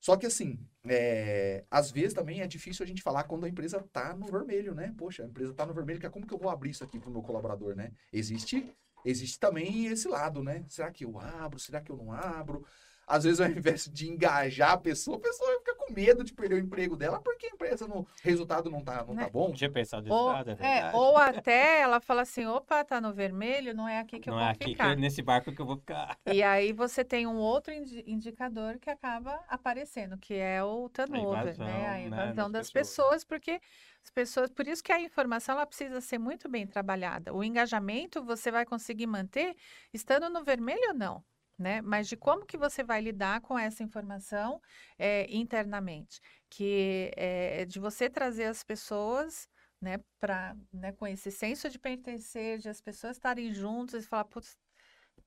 [0.00, 3.78] Só que assim, é, às vezes também é difícil a gente falar quando a empresa
[3.78, 4.92] está no vermelho, né?
[4.98, 7.12] Poxa, a empresa está no vermelho, como que eu vou abrir isso aqui para o
[7.12, 7.92] meu colaborador, né?
[8.12, 8.68] Existe
[9.04, 10.64] existe também esse lado, né?
[10.68, 11.58] Será que eu abro?
[11.60, 12.64] Será que eu não abro?
[13.06, 16.58] Às vezes, ao invés de engajar a pessoa, a pessoa com medo de perder o
[16.58, 19.30] emprego dela porque a empresa não, o resultado não tá, não tá né?
[19.30, 19.52] bom.
[19.52, 23.74] Tinha pensado ou, lado, é, é Ou até ela fala assim, opa, tá no vermelho,
[23.74, 24.94] não é aqui que não eu vou é aqui ficar.
[24.94, 26.18] Que, nesse barco que eu vou ficar.
[26.26, 27.72] E aí você tem um outro
[28.06, 31.86] indicador que acaba aparecendo, que é o turnover, a invasão, né?
[31.86, 32.94] A né, invasão né, das pessoas.
[32.94, 33.60] pessoas, porque
[34.02, 37.32] as pessoas, por isso que a informação ela precisa ser muito bem trabalhada.
[37.32, 39.56] O engajamento você vai conseguir manter
[39.92, 41.24] estando no vermelho ou não,
[41.58, 41.80] né?
[41.82, 44.60] Mas de como que você vai lidar com essa informação
[44.98, 49.48] é, internamente, que é de você trazer as pessoas
[49.80, 54.24] né, para né, com esse senso de pertencer, de as pessoas estarem juntas e falar,
[54.24, 54.56] putz,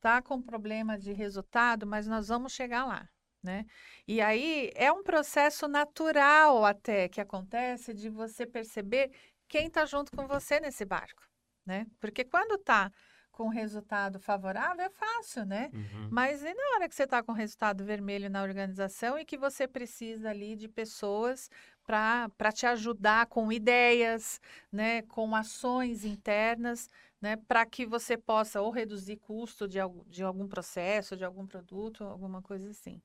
[0.01, 3.07] tá com problema de resultado, mas nós vamos chegar lá.
[3.43, 3.65] Né?
[4.07, 9.11] E aí é um processo natural até que acontece de você perceber
[9.47, 11.23] quem está junto com você nesse barco,
[11.65, 11.85] né?
[11.99, 12.91] Porque quando está
[13.37, 15.69] com resultado favorável é fácil, né?
[15.71, 16.09] Uhum.
[16.11, 19.67] Mas e na hora que você está com resultado vermelho na organização e que você
[19.67, 21.49] precisa ali de pessoas
[21.85, 25.03] para te ajudar com ideias, né?
[25.03, 26.89] Com ações internas,
[27.21, 27.35] né?
[27.47, 32.41] Para que você possa ou reduzir custo de, de algum processo, de algum produto, alguma
[32.41, 32.99] coisa assim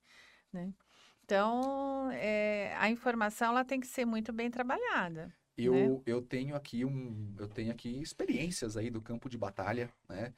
[0.53, 0.73] né?
[1.25, 5.35] Então, é, a informação ela tem que ser muito bem trabalhada.
[5.57, 6.03] Eu, né?
[6.07, 10.33] eu tenho aqui um, eu tenho aqui experiências aí do campo de batalha, né?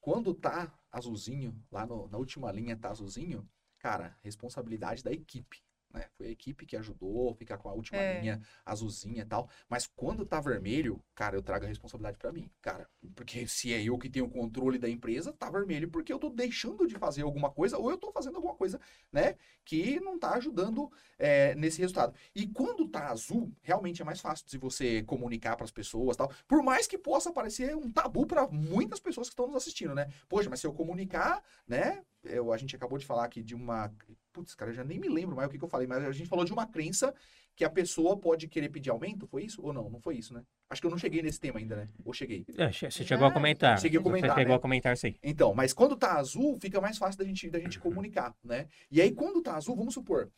[0.00, 3.48] Quando tá azulzinho, lá no, na última linha tá azulzinho,
[3.78, 5.65] cara, responsabilidade da equipe.
[5.92, 6.04] Né?
[6.16, 8.20] Foi a equipe que ajudou, ficar com a última é.
[8.20, 9.48] linha azulzinha e tal.
[9.68, 12.88] Mas quando tá vermelho, cara, eu trago a responsabilidade para mim, cara.
[13.14, 16.28] Porque se é eu que tenho o controle da empresa, tá vermelho porque eu tô
[16.28, 18.80] deixando de fazer alguma coisa ou eu tô fazendo alguma coisa,
[19.12, 22.14] né, que não tá ajudando é, nesse resultado.
[22.34, 26.30] E quando tá azul, realmente é mais fácil de você comunicar para as pessoas tal.
[26.46, 30.08] Por mais que possa parecer um tabu para muitas pessoas que estão nos assistindo, né?
[30.28, 33.92] Poxa, mas se eu comunicar, né, eu, a gente acabou de falar aqui de uma.
[34.32, 36.12] Putz, cara, eu já nem me lembro mais o que, que eu falei, mas a
[36.12, 37.14] gente falou de uma crença
[37.54, 39.62] que a pessoa pode querer pedir aumento, foi isso?
[39.62, 39.88] Ou não?
[39.88, 40.42] Não foi isso, né?
[40.68, 41.88] Acho que eu não cheguei nesse tema ainda, né?
[42.04, 42.44] Ou cheguei?
[42.58, 43.78] É, você chegou a comentar.
[43.78, 44.30] Cheguei a comentar.
[44.30, 44.56] Você chegou né?
[44.56, 45.14] a comentar, sim.
[45.22, 48.68] Então, mas quando tá azul, fica mais fácil da gente, da gente comunicar, né?
[48.90, 50.30] E aí, quando tá azul, vamos supor,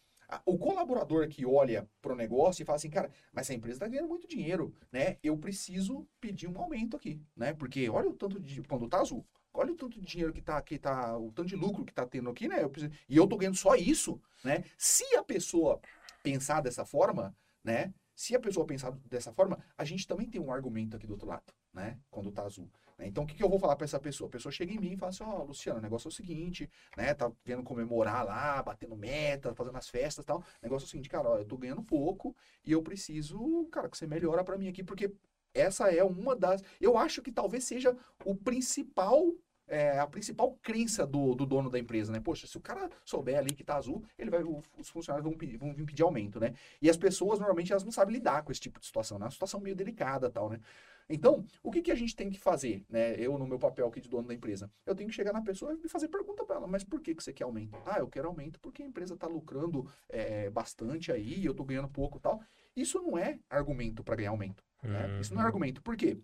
[0.44, 3.88] o colaborador que olha para o negócio e fala assim, cara, mas a empresa está
[3.88, 5.16] ganhando muito dinheiro, né?
[5.22, 7.54] Eu preciso pedir um aumento aqui, né?
[7.54, 8.62] Porque olha o tanto de.
[8.62, 9.26] Quando tá azul,
[9.58, 12.06] olha o tanto de dinheiro que tá, que tá, o tanto de lucro que tá
[12.06, 12.62] tendo aqui, né?
[12.62, 14.64] Eu preciso, e eu tô ganhando só isso, né?
[14.76, 15.80] Se a pessoa
[16.22, 17.92] pensar dessa forma, né?
[18.14, 21.28] Se a pessoa pensar dessa forma, a gente também tem um argumento aqui do outro
[21.28, 21.98] lado, né?
[22.10, 22.70] Quando tá azul.
[22.96, 23.06] Né?
[23.06, 24.28] Então, o que, que eu vou falar para essa pessoa?
[24.28, 26.12] A pessoa chega em mim e fala assim, ó, oh, Luciano, o negócio é o
[26.12, 27.14] seguinte, né?
[27.14, 30.38] Tá vendo comemorar lá, batendo meta, fazendo as festas e tal.
[30.38, 33.88] O negócio é o seguinte, cara, ó, eu tô ganhando pouco e eu preciso, cara,
[33.88, 35.12] que você melhora para mim aqui, porque
[35.54, 36.62] essa é uma das.
[36.80, 39.32] Eu acho que talvez seja o principal
[39.68, 42.20] é, a principal crença do, do, dono da empresa, né?
[42.20, 45.56] Poxa, se o cara souber ali que tá azul, ele vai, os funcionários vão, pedir,
[45.56, 46.54] vão vir pedir aumento, né?
[46.80, 49.24] E as pessoas, normalmente, elas não sabem lidar com esse tipo de situação, né?
[49.24, 50.60] É uma situação meio delicada tal, né?
[51.10, 53.14] Então, o que, que a gente tem que fazer, né?
[53.18, 55.78] Eu, no meu papel aqui de dono da empresa, eu tenho que chegar na pessoa
[55.82, 57.78] e fazer pergunta para ela, mas por que, que você quer aumento?
[57.86, 61.88] Ah, eu quero aumento porque a empresa está lucrando é, bastante aí, eu estou ganhando
[61.88, 62.42] pouco tal.
[62.76, 64.62] Isso não é argumento para ganhar aumento.
[64.82, 65.18] Né?
[65.20, 65.48] Isso não é uhum.
[65.48, 65.82] argumento.
[65.82, 66.18] Por quê?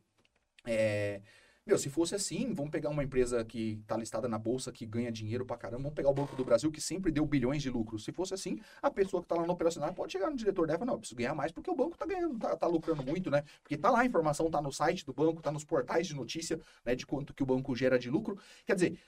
[0.66, 1.20] É,
[1.66, 5.10] meu, se fosse assim, vamos pegar uma empresa que está listada na bolsa, que ganha
[5.10, 8.04] dinheiro pra caramba, vamos pegar o Banco do Brasil, que sempre deu bilhões de lucros.
[8.04, 10.76] Se fosse assim, a pessoa que está lá no operacional pode chegar no diretor dela
[10.76, 13.02] e falar, não, eu preciso ganhar mais porque o banco está ganhando, tá, tá, lucrando
[13.02, 13.42] muito, né?
[13.62, 16.60] Porque tá lá a informação, tá no site do banco, tá nos portais de notícia,
[16.84, 18.38] né, de quanto que o banco gera de lucro.
[18.66, 18.98] Quer dizer,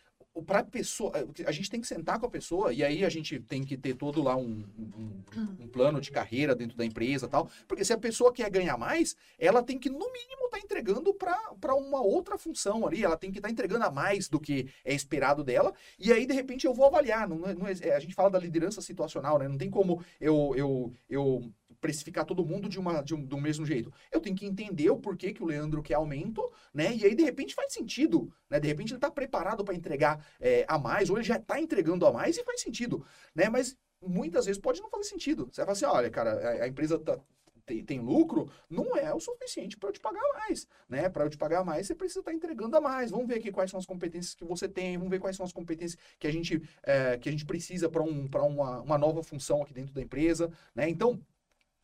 [0.43, 1.13] para pessoa,
[1.47, 3.95] a gente tem que sentar com a pessoa e aí a gente tem que ter
[3.95, 5.23] todo lá um, um,
[5.61, 9.17] um, plano de carreira dentro da empresa tal, porque se a pessoa quer ganhar mais,
[9.39, 13.31] ela tem que no mínimo estar tá entregando para uma outra função ali, ela tem
[13.31, 16.67] que estar tá entregando a mais do que é esperado dela e aí de repente
[16.67, 19.49] eu vou avaliar, não, não é, a gente fala da liderança situacional, né?
[19.49, 21.53] Não tem como eu, eu, eu
[21.87, 23.93] precificar todo mundo de uma de um, do mesmo jeito.
[24.11, 26.43] Eu tenho que entender o porquê que o Leandro quer aumento,
[26.75, 26.93] né?
[26.93, 28.59] E aí de repente faz sentido, né?
[28.59, 32.05] De repente ele está preparado para entregar é, a mais ou ele já está entregando
[32.05, 33.49] a mais e faz sentido, né?
[33.49, 35.49] Mas muitas vezes pode não fazer sentido.
[35.51, 37.21] Você vai falar assim, olha, cara, a, a empresa tá,
[37.65, 41.09] tem, tem, lucro, não é o suficiente para eu te pagar mais, né?
[41.09, 43.11] Para eu te pagar mais, você precisa estar tá entregando a mais.
[43.11, 45.53] Vamos ver aqui quais são as competências que você tem, vamos ver quais são as
[45.53, 49.63] competências que a gente, é, que a gente precisa para um, uma, uma nova função
[49.63, 50.89] aqui dentro da empresa, né?
[50.89, 51.21] Então,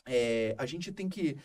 [0.07, 1.37] é, a gente tem que.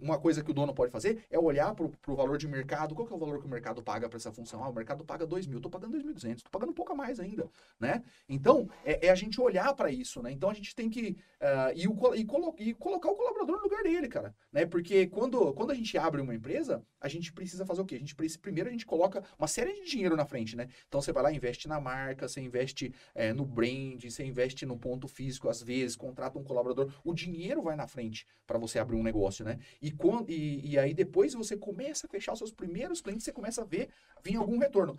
[0.00, 2.94] Uma coisa que o dono pode fazer é olhar para o valor de mercado.
[2.94, 4.62] Qual que é o valor que o mercado paga para essa função?
[4.64, 7.20] Ah, o mercado paga 2 mil, estou pagando 2.200, estou pagando um pouco a mais
[7.20, 7.48] ainda.
[7.78, 8.02] Né?
[8.28, 10.20] Então, é, é a gente olhar para isso.
[10.22, 10.32] Né?
[10.32, 11.16] Então, a gente tem que.
[11.40, 14.34] Uh, e, o, e, colo, e, colocar o colaborador no lugar dele, cara.
[14.52, 14.66] Né?
[14.66, 17.94] Porque quando, quando a gente abre uma empresa, a gente precisa fazer o quê?
[17.94, 20.56] A gente precisa, primeiro, a gente coloca uma série de dinheiro na frente.
[20.56, 20.68] Né?
[20.88, 24.76] Então, você vai lá, investe na marca, você investe é, no brand, você investe no
[24.76, 26.92] ponto físico, às vezes, contrata um colaborador.
[27.04, 29.58] O dinheiro vai na frente para você abrir um negócio, né?
[29.80, 33.32] E, quando, e, e aí depois você começa a fechar os seus primeiros clientes, você
[33.32, 33.88] começa a ver
[34.22, 34.98] vir algum retorno.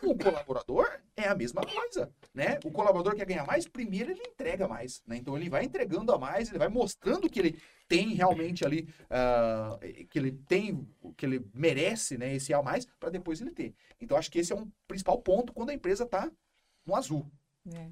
[0.00, 2.60] Com o colaborador, é a mesma coisa, né?
[2.64, 5.16] O colaborador quer ganhar mais, primeiro ele entrega mais, né?
[5.16, 10.06] Então ele vai entregando a mais, ele vai mostrando que ele tem realmente ali, uh,
[10.08, 12.36] que ele tem, que ele merece, né?
[12.36, 13.74] Esse a mais, para depois ele ter.
[14.00, 16.30] Então acho que esse é um principal ponto quando a empresa está
[16.84, 17.28] no azul.
[17.74, 17.88] É.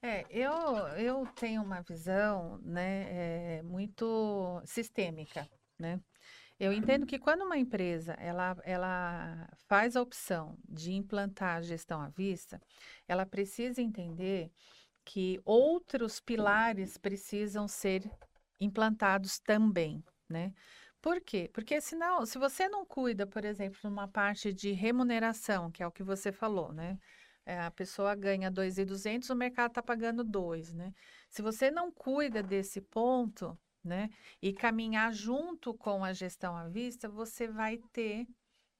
[0.00, 0.52] É, eu,
[0.96, 6.00] eu tenho uma visão, né, é, muito sistêmica, né?
[6.58, 12.00] Eu entendo que quando uma empresa ela, ela faz a opção de implantar a gestão
[12.00, 12.60] à vista,
[13.08, 14.50] ela precisa entender
[15.04, 18.02] que outros pilares precisam ser
[18.60, 20.52] implantados também, né?
[21.00, 21.48] Por quê?
[21.52, 25.92] Porque senão, se você não cuida, por exemplo, numa parte de remuneração, que é o
[25.92, 26.98] que você falou, né?
[27.48, 30.92] É, a pessoa ganha 2.200, o mercado está pagando 2, né?
[31.30, 34.10] Se você não cuida desse ponto, né,
[34.42, 38.26] e caminhar junto com a gestão à vista, você vai ter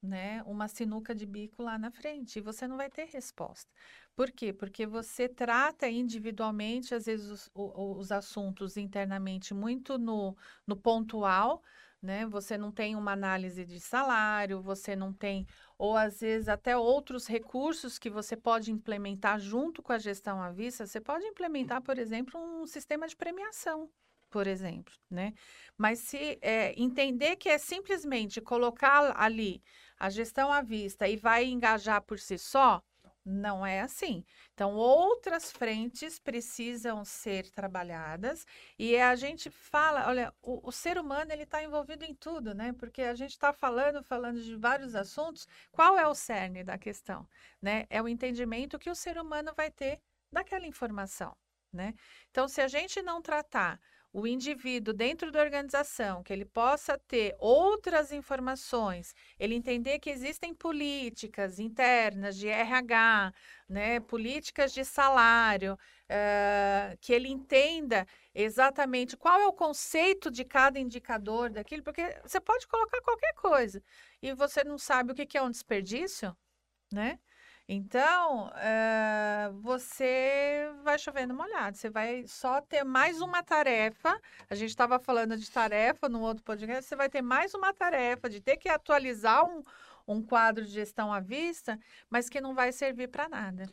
[0.03, 3.71] né, uma sinuca de bico lá na frente e você não vai ter resposta.
[4.15, 4.53] Por quê?
[4.53, 11.63] Porque você trata individualmente, às vezes, os, os assuntos internamente muito no, no pontual,
[12.03, 12.27] né?
[12.27, 17.27] Você não tem uma análise de salário, você não tem, ou às vezes até outros
[17.27, 20.87] recursos que você pode implementar junto com a gestão à vista.
[20.87, 23.91] Você pode implementar, por exemplo, um sistema de premiação,
[24.31, 25.33] por exemplo, né?
[25.77, 29.63] Mas se é, entender que é simplesmente colocar ali
[29.99, 32.83] a gestão à vista e vai engajar por si só,
[33.29, 34.25] não é assim.
[34.55, 38.47] Então, outras frentes precisam ser trabalhadas
[38.79, 42.73] e a gente fala, olha, o, o ser humano ele está envolvido em tudo, né?
[42.73, 45.47] Porque a gente está falando, falando de vários assuntos.
[45.71, 47.29] Qual é o cerne da questão,
[47.61, 47.87] né?
[47.91, 50.01] É o entendimento que o ser humano vai ter
[50.33, 51.37] daquela informação,
[51.73, 51.95] né?
[52.31, 53.79] Então, se a gente não tratar
[54.13, 60.55] o indivíduo dentro da organização, que ele possa ter outras informações, ele entender que existem
[60.55, 63.33] políticas internas de RH,
[63.69, 70.79] né, políticas de salário, uh, que ele entenda exatamente qual é o conceito de cada
[70.79, 73.83] indicador daquilo, porque você pode colocar qualquer coisa
[74.23, 76.37] e você não sabe o que é um desperdício,
[76.93, 77.19] né?
[77.71, 84.19] Então, é, você vai chovendo molhado, você vai só ter mais uma tarefa.
[84.49, 88.31] A gente estava falando de tarefa no outro podcast, você vai ter mais uma tarefa
[88.31, 89.63] de ter que atualizar um,
[90.07, 91.79] um quadro de gestão à vista,
[92.09, 93.71] mas que não vai servir para nada.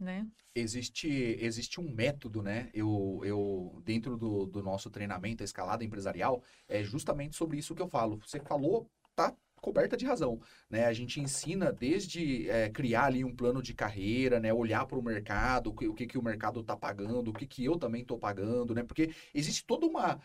[0.00, 0.26] Né?
[0.52, 1.08] Existe,
[1.40, 2.70] existe um método, né?
[2.74, 7.82] Eu, eu dentro do, do nosso treinamento, a escalada empresarial, é justamente sobre isso que
[7.82, 8.20] eu falo.
[8.26, 10.40] Você falou, tá coberta de razão,
[10.70, 10.86] né?
[10.86, 14.52] A gente ensina desde é, criar ali um plano de carreira, né?
[14.52, 17.64] Olhar para o mercado, o que, o que, o mercado está pagando, o que, que
[17.64, 18.82] eu também estou pagando, né?
[18.82, 20.20] Porque existe toda uma,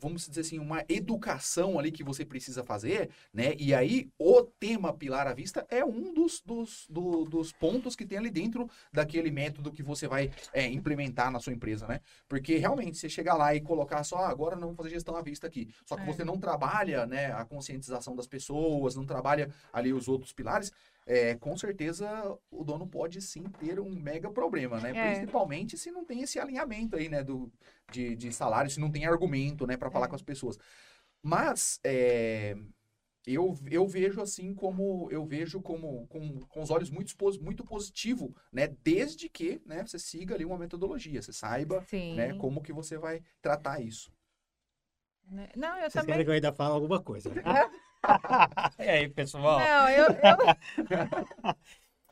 [0.00, 3.54] vamos dizer assim, uma educação ali que você precisa fazer, né?
[3.58, 8.06] E aí o tema pilar à vista é um dos, dos, do, dos pontos que
[8.06, 12.00] tem ali dentro daquele método que você vai é, implementar na sua empresa, né?
[12.28, 15.22] Porque realmente você chegar lá e colocar só, ah, agora não vou fazer gestão à
[15.22, 15.68] vista aqui.
[15.84, 16.06] Só que é.
[16.06, 20.72] você não trabalha, né, a conscientização das pessoas, não trabalha ali os outros pilares,
[21.08, 24.90] é, com certeza o dono pode sim ter um mega problema, né?
[24.94, 25.14] É.
[25.14, 27.50] Principalmente se não tem esse alinhamento aí, né, do,
[27.90, 30.08] de, de salário, se não tem argumento, né, para falar é.
[30.10, 30.58] com as pessoas.
[31.22, 32.54] Mas é,
[33.26, 38.36] eu, eu vejo assim como eu vejo como com, com os olhos muito muito positivo,
[38.52, 38.68] né?
[38.84, 42.16] Desde que, né, você siga ali uma metodologia, você saiba, Sim.
[42.16, 44.12] né, como que você vai tratar isso.
[45.26, 46.08] Né, não, eu Vocês também.
[46.08, 47.32] querem que eu ainda fale alguma coisa?
[47.32, 47.42] Né?
[48.78, 49.58] e aí, pessoal?
[49.58, 50.06] Não, eu.
[50.06, 51.56] eu...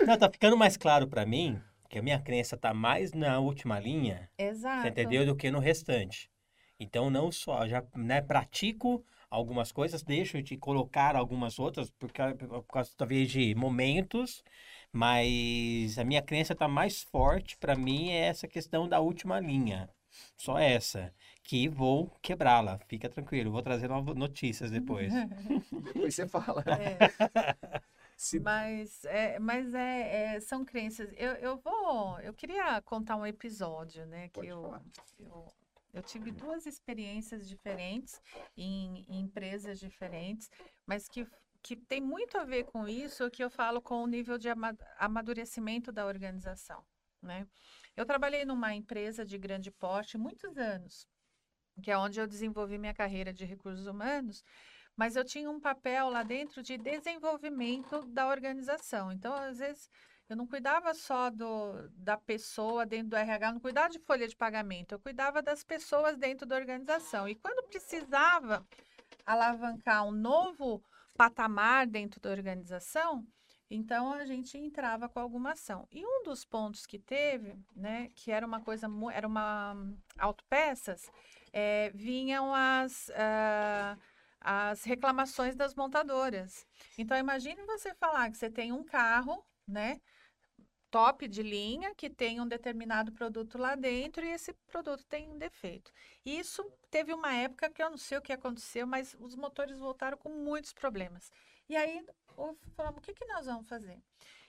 [0.07, 3.79] Não, tá ficando mais claro para mim que a minha crença tá mais na última
[3.79, 4.29] linha.
[4.37, 4.83] Exato.
[4.83, 5.25] Você entendeu?
[5.25, 6.31] Do que no restante.
[6.79, 12.35] Então, não só, já né, pratico algumas coisas, deixo de colocar algumas outras, por causa,
[12.35, 14.44] por causa talvez de momentos,
[14.92, 19.88] mas a minha crença está mais forte para mim é essa questão da última linha.
[20.37, 21.12] Só essa.
[21.47, 22.77] Que vou quebrá-la.
[22.89, 23.53] Fica tranquilo.
[23.53, 25.13] Vou trazer novas notícias depois.
[25.95, 26.65] depois você fala.
[26.67, 27.81] É.
[28.17, 28.41] Se...
[28.41, 31.09] Mas, é, mas é, é, são crenças.
[31.17, 32.19] Eu, eu vou.
[32.21, 34.29] Eu queria contar um episódio, né?
[34.31, 34.75] Que eu,
[35.21, 35.47] eu,
[35.93, 38.21] eu, tive duas experiências diferentes
[38.57, 40.51] em, em, empresas diferentes,
[40.85, 41.29] mas que,
[41.63, 44.49] que tem muito a ver com isso que eu falo com o nível de
[44.99, 46.83] amadurecimento da organização,
[47.23, 47.47] né?
[47.95, 51.07] Eu trabalhei numa empresa de grande porte muitos anos,
[51.83, 54.45] que é onde eu desenvolvi minha carreira de recursos humanos
[54.97, 59.12] mas eu tinha um papel lá dentro de desenvolvimento da organização.
[59.12, 59.91] Então, às vezes,
[60.29, 64.35] eu não cuidava só do, da pessoa dentro do RH, não cuidava de folha de
[64.35, 67.29] pagamento, eu cuidava das pessoas dentro da organização.
[67.29, 68.67] E quando precisava
[69.25, 70.83] alavancar um novo
[71.15, 73.27] patamar dentro da organização,
[73.71, 75.87] então a gente entrava com alguma ação.
[75.91, 79.77] E um dos pontos que teve, né, que era uma coisa, era uma
[80.19, 81.11] autopeças,
[81.57, 83.09] é, vinham as.
[83.09, 83.99] Uh,
[84.38, 86.64] as reclamações das montadoras.
[86.97, 90.01] Então, imagine você falar que você tem um carro, né?
[90.88, 95.37] Top de linha, que tem um determinado produto lá dentro e esse produto tem um
[95.37, 95.90] defeito.
[96.25, 100.16] Isso teve uma época que eu não sei o que aconteceu, mas os motores voltaram
[100.16, 101.29] com muitos problemas.
[101.69, 102.07] E aí,
[102.77, 104.01] falamos, o que, que nós vamos fazer?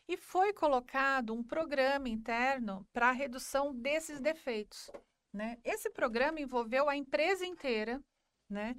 [0.08, 4.92] E foi colocado um programa interno para redução desses defeitos.
[5.34, 5.58] Né?
[5.64, 8.02] Esse programa envolveu a empresa inteira,
[8.50, 8.76] né?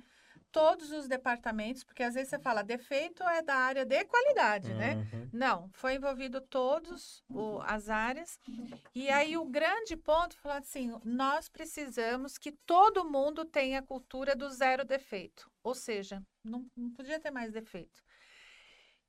[0.50, 4.94] todos os departamentos, porque às vezes você fala defeito é da área de qualidade, né?
[4.94, 5.20] uhum.
[5.20, 5.28] né?
[5.32, 8.38] Não, foi envolvido todos o, as áreas.
[8.94, 14.34] E aí o grande ponto foi assim, nós precisamos que todo mundo tenha a cultura
[14.34, 15.50] do zero defeito.
[15.62, 18.02] Ou seja, não, não podia ter mais defeito.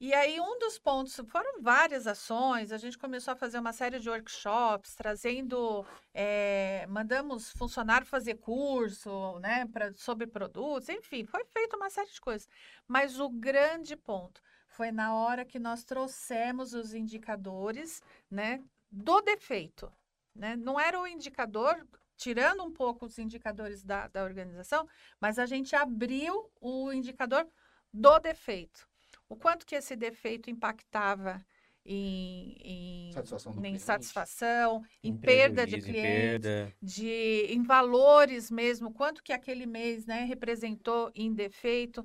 [0.02, 4.00] E aí, um dos pontos, foram várias ações, a gente começou a fazer uma série
[4.00, 11.76] de workshops, trazendo, é, mandamos funcionário fazer curso, né, pra, sobre produtos, enfim, foi feita
[11.76, 12.48] uma série de coisas.
[12.88, 19.92] Mas o grande ponto foi na hora que nós trouxemos os indicadores, né, do defeito,
[20.34, 20.56] né?
[20.56, 21.86] Não era o indicador,
[22.16, 24.88] tirando um pouco os indicadores da, da organização,
[25.20, 27.46] mas a gente abriu o indicador
[27.94, 28.89] do defeito
[29.30, 31.46] o quanto que esse defeito impactava
[31.86, 36.02] em, em satisfação, em, satisfação, em, em perda de cliente,
[36.42, 36.76] perda.
[36.82, 42.04] de em valores mesmo, quanto que aquele mês né, representou em defeito.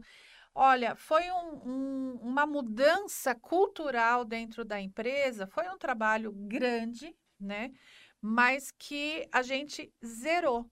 [0.54, 7.72] Olha, foi um, um, uma mudança cultural dentro da empresa, foi um trabalho grande, né?
[8.20, 10.70] Mas que a gente zerou.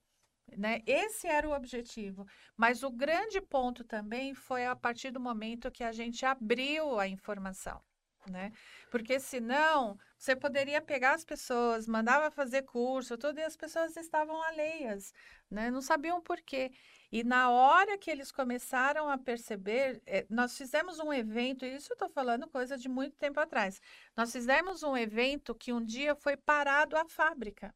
[0.57, 0.81] Né?
[0.85, 2.25] Esse era o objetivo.
[2.55, 7.07] Mas o grande ponto também foi a partir do momento que a gente abriu a
[7.07, 7.81] informação.
[8.29, 8.53] Né?
[8.89, 14.41] Porque senão você poderia pegar as pessoas, mandava fazer curso, tudo, e as pessoas estavam
[14.41, 15.13] alheias,
[15.51, 15.69] né?
[15.69, 16.71] não sabiam por quê.
[17.11, 21.91] E na hora que eles começaram a perceber, é, nós fizemos um evento, e isso
[21.91, 23.81] eu estou falando coisa de muito tempo atrás.
[24.15, 27.75] Nós fizemos um evento que um dia foi parado a fábrica.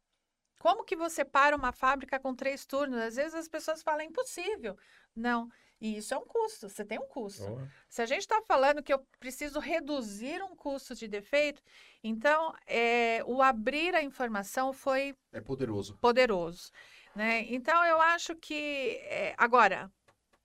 [0.58, 3.00] Como que você para uma fábrica com três turnos?
[3.00, 4.76] Às vezes as pessoas falam, é impossível.
[5.14, 5.48] Não,
[5.80, 7.44] e isso é um custo, você tem um custo.
[7.44, 7.66] Oh.
[7.88, 11.62] Se a gente está falando que eu preciso reduzir um custo de defeito,
[12.02, 15.14] então é, o abrir a informação foi...
[15.32, 15.96] É poderoso.
[15.98, 16.72] Poderoso.
[17.14, 17.46] Né?
[17.48, 18.98] Então, eu acho que...
[19.04, 19.90] É, agora,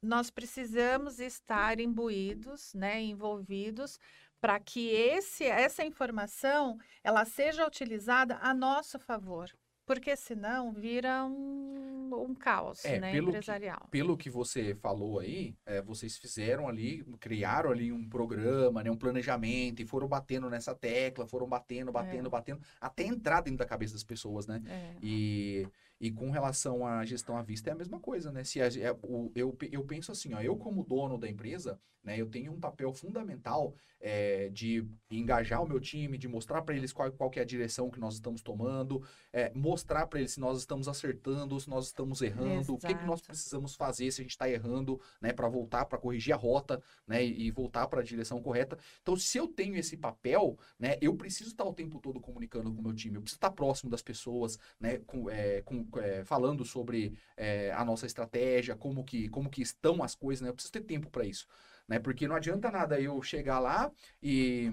[0.01, 3.99] nós precisamos estar imbuídos, né, envolvidos,
[4.39, 9.49] para que esse, essa informação ela seja utilizada a nosso favor.
[9.85, 13.81] Porque senão vira um, um caos é, né, pelo empresarial.
[13.81, 18.89] Que, pelo que você falou aí, é, vocês fizeram ali, criaram ali um programa, né,
[18.89, 22.29] um planejamento, e foram batendo nessa tecla, foram batendo, batendo, é.
[22.29, 24.61] batendo, até entrar dentro da cabeça das pessoas, né?
[24.65, 24.95] É.
[25.01, 25.67] E,
[25.99, 28.43] e com relação à gestão à vista é a mesma coisa, né?
[28.43, 32.19] Se a, é, o, eu, eu penso assim, ó, eu como dono da empresa, né,
[32.19, 36.91] eu tenho um papel fundamental é, de engajar o meu time, de mostrar para eles
[36.91, 40.59] qual, qual é a direção que nós estamos tomando, é, mostrar para eles se nós
[40.59, 42.73] estamos acertando, se nós estamos errando, Exato.
[42.73, 45.97] o que, que nós precisamos fazer se a gente está errando, né, para voltar, para
[45.97, 48.77] corrigir a rota, né, e, e voltar para a direção correta.
[49.01, 52.81] Então, se eu tenho esse papel, né, eu preciso estar o tempo todo comunicando com
[52.81, 56.65] o meu time, eu preciso estar próximo das pessoas, né, com, é, com, é, falando
[56.65, 60.73] sobre é, a nossa estratégia, como que, como que estão as coisas, né, eu preciso
[60.73, 61.47] ter tempo para isso
[61.87, 61.99] né?
[61.99, 64.71] Porque não adianta nada eu chegar lá e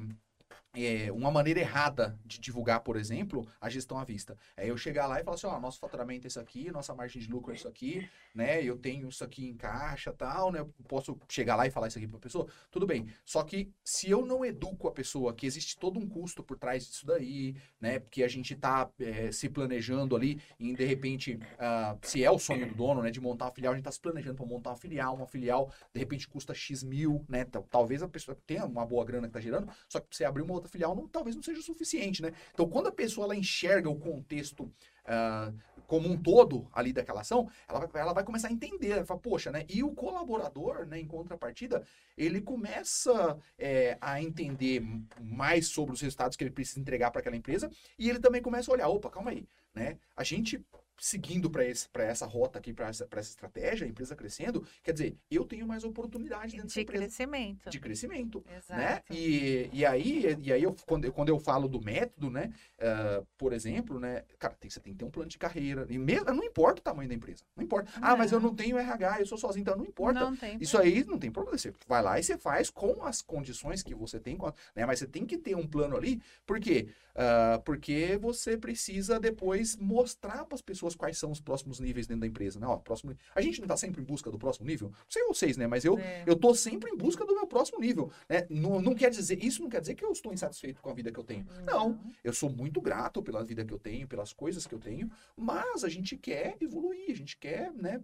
[0.74, 4.36] é, uma maneira errada de divulgar, por exemplo, a gestão à vista.
[4.56, 7.20] É eu chegar lá e falar assim, ó, nosso faturamento é isso aqui, nossa margem
[7.20, 8.62] de lucro é isso aqui, né?
[8.62, 10.60] Eu tenho isso aqui em caixa, tal, né?
[10.60, 12.46] Eu posso chegar lá e falar isso aqui para a pessoa.
[12.70, 13.08] Tudo bem.
[13.24, 16.86] Só que se eu não educo a pessoa que existe todo um custo por trás
[16.86, 17.98] disso daí, né?
[17.98, 22.38] Porque a gente tá é, se planejando ali e de repente, uh, se é o
[22.38, 24.70] sonho do dono, né, de montar uma filial, a gente tá se planejando para montar
[24.70, 27.44] uma filial, uma filial de repente custa X mil, né?
[27.68, 30.59] Talvez a pessoa tenha uma boa grana que tá gerando, só que você abrir uma
[30.60, 32.32] outra filial não, talvez não seja o suficiente, né?
[32.52, 35.54] Então, quando a pessoa ela enxerga o contexto uh,
[35.86, 39.50] como um todo ali daquela ação, ela ela vai começar a entender, ela fala, poxa,
[39.50, 39.64] né?
[39.68, 41.84] E o colaborador, né, em contrapartida,
[42.16, 44.82] ele começa é, a entender
[45.20, 48.70] mais sobre os resultados que ele precisa entregar para aquela empresa e ele também começa
[48.70, 49.98] a olhar, opa, calma aí, né?
[50.16, 50.64] A gente
[51.00, 51.64] seguindo para
[52.04, 55.82] essa rota aqui, para essa, essa estratégia, a empresa crescendo, quer dizer, eu tenho mais
[55.82, 57.70] oportunidade dentro de crescimento.
[57.70, 58.44] De crescimento.
[58.46, 58.58] Né?
[58.58, 58.80] Exato.
[58.80, 59.02] Né?
[59.10, 63.54] E, e aí, e aí eu, quando, quando eu falo do método, né, uh, por
[63.54, 65.86] exemplo, né, cara, tem, você tem que ter um plano de carreira.
[65.88, 67.42] E mesmo, não importa o tamanho da empresa.
[67.56, 67.90] Não importa.
[67.98, 68.08] Não.
[68.08, 70.20] Ah, mas eu não tenho RH, eu sou sozinho, então não importa.
[70.20, 71.56] Não tem Isso aí não tem problema.
[71.56, 74.36] Você vai lá e você faz com as condições que você tem,
[74.76, 74.84] né?
[74.84, 76.88] Mas você tem que ter um plano ali, por quê?
[77.10, 82.22] Uh, porque você precisa depois mostrar para as pessoas quais são os próximos níveis dentro
[82.22, 82.58] da empresa.
[82.58, 82.66] Né?
[82.66, 83.16] Ó, próximo...
[83.34, 84.88] A gente não está sempre em busca do próximo nível?
[84.88, 85.66] Não sei vocês, né?
[85.66, 86.24] Mas eu é.
[86.26, 88.10] eu tô sempre em busca do meu próximo nível.
[88.28, 88.46] Né?
[88.48, 91.10] Não, não quer dizer, isso não quer dizer que eu estou insatisfeito com a vida
[91.10, 91.46] que eu tenho.
[91.64, 91.90] Não.
[91.90, 92.00] não.
[92.22, 95.84] Eu sou muito grato pela vida que eu tenho, pelas coisas que eu tenho, mas
[95.84, 98.00] a gente quer evoluir, a gente quer né,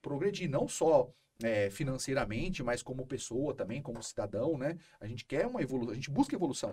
[0.00, 1.10] progredir, não só
[1.42, 4.78] é, financeiramente, mas como pessoa também, como cidadão, né?
[5.00, 6.72] A gente quer uma evolução, a gente busca evolução.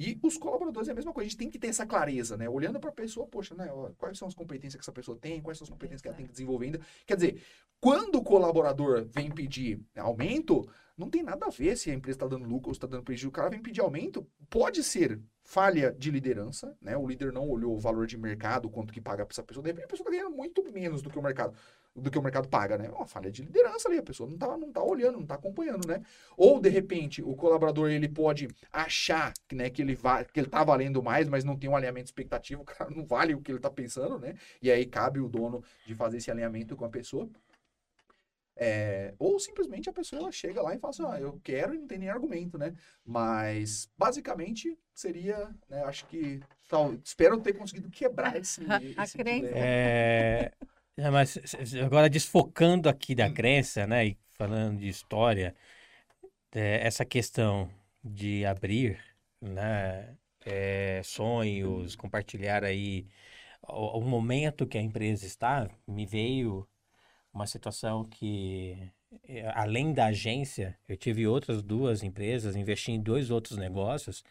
[0.00, 2.48] E os colaboradores é a mesma coisa, a gente tem que ter essa clareza, né?
[2.48, 3.68] Olhando para a pessoa, poxa, né?
[3.98, 6.24] Quais são as competências que essa pessoa tem, quais são as competências que ela tem
[6.24, 6.80] que desenvolver ainda.
[7.04, 7.42] Quer dizer,
[7.78, 12.26] quando o colaborador vem pedir aumento, não tem nada a ver se a empresa está
[12.26, 13.28] dando lucro ou está dando prejuízo.
[13.28, 16.96] O cara vem pedir aumento, pode ser falha de liderança, né?
[16.96, 19.62] O líder não olhou o valor de mercado, quanto que paga para essa pessoa.
[19.62, 21.54] De repente a pessoa está ganhando muito menos do que o mercado
[21.94, 22.86] do que o mercado paga, né?
[22.86, 25.34] É uma falha de liderança ali, a pessoa não tá, não tá olhando, não tá
[25.34, 26.02] acompanhando, né?
[26.36, 30.48] Ou, de repente, o colaborador, ele pode achar que, né, que, ele, va que ele
[30.48, 33.50] tá valendo mais, mas não tem um alinhamento expectativo, o cara não vale o que
[33.50, 34.34] ele tá pensando, né?
[34.62, 37.28] E aí cabe o dono de fazer esse alinhamento com a pessoa.
[38.62, 41.86] É, ou simplesmente a pessoa chega lá e fala assim, ah, eu quero e não
[41.86, 42.74] tem nem argumento, né?
[43.02, 48.60] Mas, basicamente, seria, né, acho que, tal, espero ter conseguido quebrar esse,
[49.00, 49.48] esse a crença.
[49.54, 50.52] É...
[50.96, 51.38] É, mas
[51.82, 55.54] agora desfocando aqui da crença, né, e falando de história,
[56.52, 57.70] é, essa questão
[58.04, 58.98] de abrir,
[59.40, 63.06] né, é, sonhos, compartilhar aí
[63.62, 66.68] o, o, momento que a empresa está, me veio
[67.32, 68.90] uma situação que
[69.28, 74.24] é, além da agência, eu tive outras duas empresas, investi em dois outros negócios,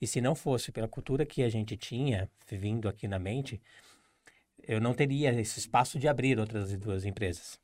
[0.00, 3.60] e se não fosse pela cultura que a gente tinha vindo aqui na mente,
[4.70, 7.58] eu não teria esse espaço de abrir outras duas empresas.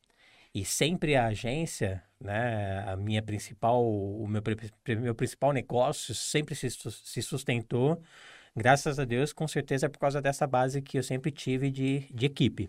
[0.53, 4.43] E sempre a agência, né, a minha principal, o meu,
[5.01, 8.03] meu principal negócio sempre se, se sustentou,
[8.57, 12.13] graças a Deus, com certeza é por causa dessa base que eu sempre tive de,
[12.13, 12.69] de equipe.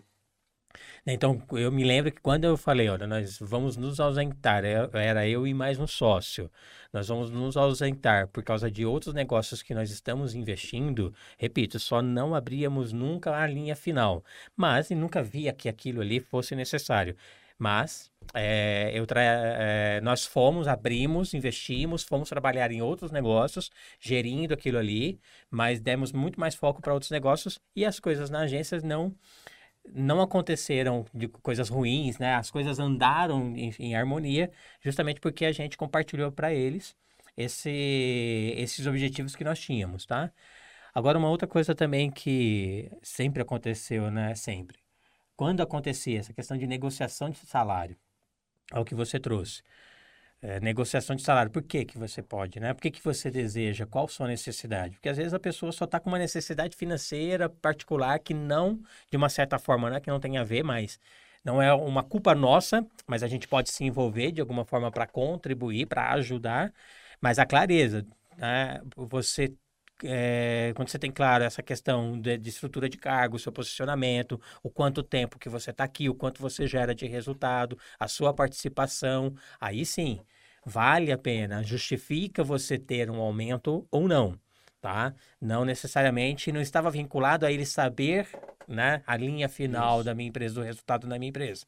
[1.04, 4.88] Né, então, eu me lembro que quando eu falei, olha, nós vamos nos ausentar, é,
[4.92, 6.50] era eu e mais um sócio,
[6.92, 12.02] nós vamos nos ausentar por causa de outros negócios que nós estamos investindo, repito, só
[12.02, 14.24] não abríamos nunca a linha final,
[14.56, 17.16] mas nunca via que aquilo ali fosse necessário.
[17.58, 24.78] Mas é, eu é, nós fomos, abrimos, investimos, fomos trabalhar em outros negócios, gerindo aquilo
[24.78, 29.12] ali, mas demos muito mais foco para outros negócios e as coisas na agência não
[29.94, 32.34] não aconteceram de coisas ruins, né?
[32.34, 36.96] As coisas andaram em, em harmonia, justamente porque a gente compartilhou para eles
[37.36, 37.70] esse,
[38.56, 40.32] esses objetivos que nós tínhamos, tá?
[40.94, 44.34] Agora, uma outra coisa também que sempre aconteceu, né?
[44.34, 44.78] Sempre.
[45.36, 47.96] Quando acontecia essa questão de negociação de salário,
[48.72, 49.62] ao que você trouxe,
[50.40, 51.50] é, negociação de salário.
[51.50, 52.72] Por que, que você pode, né?
[52.72, 53.86] Por que, que você deseja?
[53.86, 54.94] Qual sua necessidade?
[54.94, 58.80] Porque às vezes a pessoa só está com uma necessidade financeira particular que não,
[59.10, 60.00] de uma certa forma, né?
[60.00, 60.98] Que não tem a ver, mas
[61.44, 65.06] não é uma culpa nossa, mas a gente pode se envolver de alguma forma para
[65.06, 66.72] contribuir, para ajudar.
[67.20, 68.80] Mas a clareza, né?
[68.96, 69.52] Você
[70.04, 74.70] é, quando você tem claro essa questão de, de, estrutura de cargo, seu posicionamento, o
[74.70, 79.34] quanto tempo que você está aqui, o quanto você gera de resultado, a sua participação,
[79.60, 80.20] aí sim,
[80.64, 84.38] vale a pena, justifica você ter um aumento ou não,
[84.80, 85.14] tá?
[85.40, 88.28] Não necessariamente não estava vinculado a ele saber,
[88.66, 90.04] né, a linha final Isso.
[90.04, 91.66] da minha empresa, do resultado da minha empresa.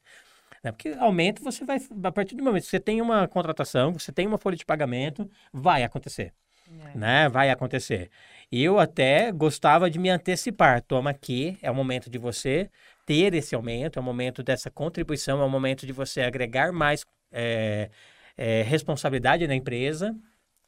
[0.62, 0.72] Né?
[0.72, 4.26] Porque aumento você vai, a partir do momento que você tem uma contratação, você tem
[4.26, 6.32] uma folha de pagamento, vai acontecer.
[6.70, 6.98] É.
[6.98, 7.28] né?
[7.28, 8.10] Vai acontecer.
[8.50, 10.82] Eu até gostava de me antecipar.
[10.82, 12.70] Toma aqui, é o momento de você
[13.06, 17.04] ter esse aumento, é o momento dessa contribuição, é o momento de você agregar mais
[17.32, 17.90] é,
[18.36, 20.16] é, responsabilidade na empresa,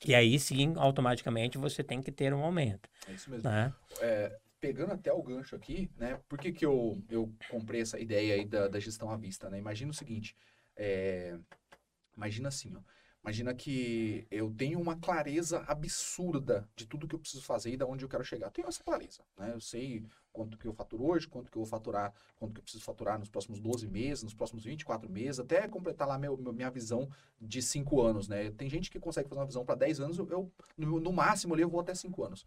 [0.05, 2.88] e aí sim, automaticamente, você tem que ter um aumento.
[3.09, 3.48] É isso mesmo.
[3.48, 3.72] Né?
[4.00, 6.20] É, pegando até o gancho aqui, né?
[6.28, 9.59] Por que, que eu, eu comprei essa ideia aí da, da gestão à vista, né?
[9.59, 10.36] Imagina o seguinte,
[10.76, 11.36] é,
[12.16, 12.80] imagina assim, ó.
[13.25, 17.85] Imagina que eu tenho uma clareza absurda de tudo que eu preciso fazer e de
[17.85, 18.49] onde eu quero chegar.
[18.49, 19.53] Eu tenho essa clareza, né?
[19.55, 22.62] Eu sei quanto que eu faturo hoje, quanto que eu vou faturar, quanto que eu
[22.64, 26.70] preciso faturar nos próximos 12 meses, nos próximos 24 meses, até completar lá meu, minha
[26.70, 27.09] visão
[27.41, 28.51] de 5 anos, né?
[28.51, 31.68] Tem gente que consegue fazer uma visão para 10 anos, eu, no, máximo ali eu
[31.68, 32.45] vou até 5 anos.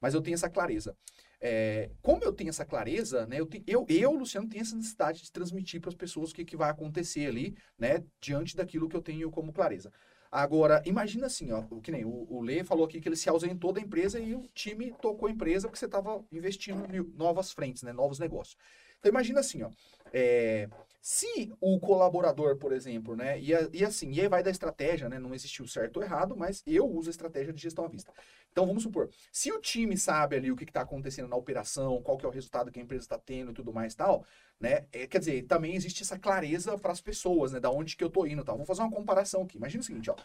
[0.00, 0.96] Mas eu tenho essa clareza.
[1.40, 5.22] É, como eu tenho essa clareza, né, eu, te, eu, eu, Luciano, tenho essa necessidade
[5.22, 8.96] de transmitir para as pessoas o que, que vai acontecer ali, né, diante daquilo que
[8.96, 9.92] eu tenho como clareza.
[10.30, 13.72] Agora, imagina assim, ó, que nem o, o Lê falou aqui que ele se ausentou
[13.72, 17.82] da empresa e o time tocou a empresa porque você estava investindo em novas frentes,
[17.82, 18.56] né, novos negócios.
[18.98, 19.70] Então imagina assim, ó,
[20.12, 20.68] é,
[21.08, 25.20] se o colaborador, por exemplo, né, e, e assim, e aí vai da estratégia, né,
[25.20, 28.12] não existiu certo ou errado, mas eu uso a estratégia de gestão à vista.
[28.50, 32.18] Então vamos supor, se o time sabe ali o que está acontecendo na operação, qual
[32.18, 34.26] que é o resultado que a empresa está tendo e tudo mais tal,
[34.58, 38.02] né, é, quer dizer, também existe essa clareza para as pessoas, né, da onde que
[38.02, 38.56] eu tô indo, tal.
[38.56, 39.58] Vou fazer uma comparação aqui.
[39.58, 40.16] Imagina o seguinte, ó,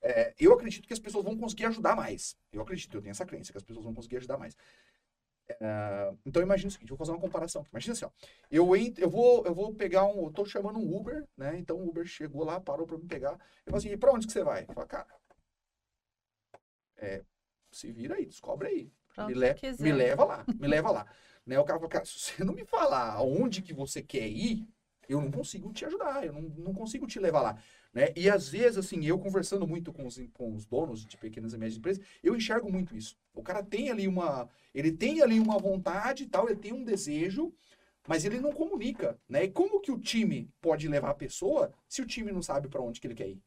[0.00, 2.36] é, eu acredito que as pessoas vão conseguir ajudar mais.
[2.50, 4.56] Eu acredito, eu tenho essa crença que as pessoas vão conseguir ajudar mais.
[5.50, 7.66] Uh, então imagina o seguinte, vou fazer uma comparação.
[7.70, 8.10] Imagina assim, ó,
[8.50, 11.58] eu, ent, eu, vou, eu vou pegar um, eu tô chamando um Uber, né?
[11.58, 13.32] Então o Uber chegou lá, parou para me pegar.
[13.66, 14.64] Eu falo assim, e pra onde que você vai?
[14.68, 15.06] Eu falo, cara,
[16.96, 17.22] é,
[17.70, 18.92] se vira aí, descobre aí.
[19.26, 21.06] Me, le me, leva lá, me leva lá.
[21.44, 21.58] Né?
[21.58, 24.66] O cara fala, cara, se você não me falar aonde que você quer ir,
[25.08, 27.58] eu não consigo te ajudar, eu não, não consigo te levar lá.
[27.92, 28.08] Né?
[28.16, 31.58] E às vezes, assim, eu conversando muito com os, com os donos de pequenas e
[31.58, 33.16] médias empresas, eu enxergo muito isso.
[33.34, 34.48] O cara tem ali uma.
[34.74, 37.52] Ele tem ali uma vontade e tal, ele tem um desejo,
[38.08, 39.18] mas ele não comunica.
[39.28, 39.44] Né?
[39.44, 42.80] E como que o time pode levar a pessoa se o time não sabe para
[42.80, 43.42] onde que ele quer ir?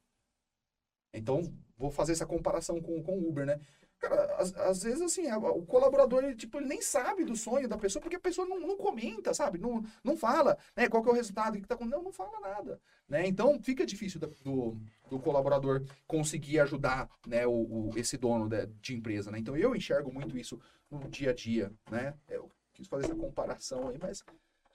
[1.12, 1.42] Então,
[1.78, 3.60] vou fazer essa comparação com, com o Uber, né?
[4.00, 7.78] Cara, às, às, vezes, assim, o colaborador, ele, tipo, ele nem sabe do sonho da
[7.78, 9.58] pessoa, porque a pessoa não, não comenta, sabe?
[9.58, 10.88] Não, não fala, né?
[10.88, 11.98] Qual que é o resultado, que tá acontecendo.
[11.98, 13.26] Não, não fala nada, né?
[13.28, 14.78] Então, fica difícil do,
[15.10, 19.40] do colaborador conseguir ajudar, né, o, o esse dono de, de, empresa, né?
[19.40, 20.60] Então, eu enxergo muito isso
[20.92, 22.14] no dia a dia, né?
[22.28, 24.24] Eu quis fazer essa comparação aí, mas...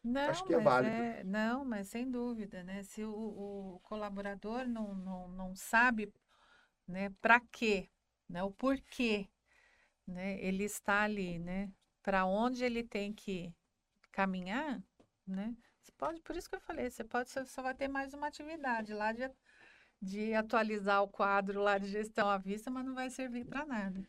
[0.02, 0.94] Não, Acho que é válido.
[0.94, 2.82] É, não, mas sem dúvida, né?
[2.84, 6.10] Se o, o colaborador não, não, não sabe
[6.88, 7.86] né, para quê
[8.30, 8.42] né?
[8.42, 9.28] O porquê,
[10.06, 10.38] né?
[10.40, 11.70] Ele está ali, né?
[12.02, 13.54] Para onde ele tem que
[14.12, 14.82] caminhar,
[15.26, 15.56] né?
[15.82, 18.28] Você pode, por isso que eu falei, você pode, você só vai ter mais uma
[18.28, 19.30] atividade lá de,
[20.00, 24.02] de atualizar o quadro lá de gestão à vista, mas não vai servir para nada.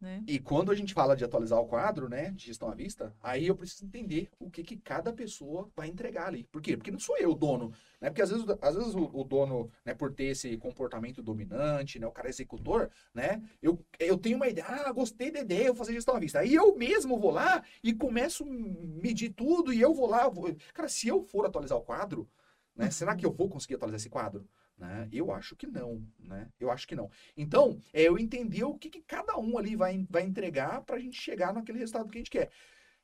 [0.00, 0.22] Né?
[0.26, 3.46] E quando a gente fala de atualizar o quadro, né, de gestão à vista, aí
[3.46, 6.44] eu preciso entender o que, que cada pessoa vai entregar ali.
[6.44, 6.76] Por quê?
[6.76, 8.10] Porque não sou eu o dono, né?
[8.10, 12.06] Porque às vezes, às vezes o, o dono, né, por ter esse comportamento dominante, né,
[12.06, 15.84] o cara executor, né, eu, eu tenho uma ideia, ah, gostei da ideia, eu vou
[15.84, 16.40] fazer gestão à vista.
[16.40, 20.54] Aí eu mesmo vou lá e começo a medir tudo e eu vou lá, vou...
[20.74, 22.28] cara, se eu for atualizar o quadro,
[22.76, 24.46] né, será que eu vou conseguir atualizar esse quadro?
[24.76, 25.08] Né?
[25.12, 26.48] Eu acho que não, né?
[26.58, 27.10] Eu acho que não.
[27.36, 30.98] Então, é eu entender o que, que cada um ali vai, vai entregar para a
[30.98, 32.50] gente chegar naquele resultado que a gente quer.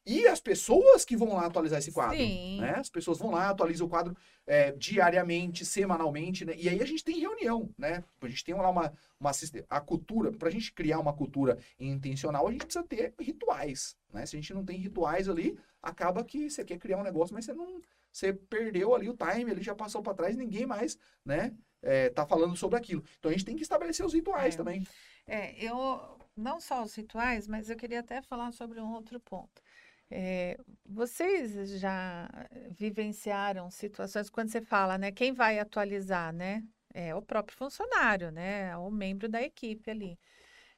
[0.07, 2.61] E as pessoas que vão lá atualizar esse quadro, Sim.
[2.61, 2.75] né?
[2.77, 4.17] As pessoas vão lá, atualizam o quadro
[4.47, 6.55] é, diariamente, semanalmente, né?
[6.57, 8.03] E aí a gente tem reunião, né?
[8.21, 9.31] A gente tem lá uma, uma
[9.69, 14.25] a cultura, para a gente criar uma cultura intencional, a gente precisa ter rituais, né?
[14.25, 17.45] Se a gente não tem rituais ali, acaba que você quer criar um negócio, mas
[17.45, 17.81] você não,
[18.13, 22.27] você perdeu ali o time, ele já passou para trás, ninguém mais, né, é, tá
[22.27, 23.03] falando sobre aquilo.
[23.19, 24.57] Então a gente tem que estabelecer os rituais é.
[24.57, 24.87] também.
[25.27, 29.63] É, eu não só os rituais, mas eu queria até falar sobre um outro ponto.
[30.11, 32.29] É, vocês já
[32.73, 35.13] vivenciaram situações quando você fala, né?
[35.13, 36.65] Quem vai atualizar, né?
[36.93, 38.77] É o próprio funcionário, né?
[38.77, 40.19] O membro da equipe ali.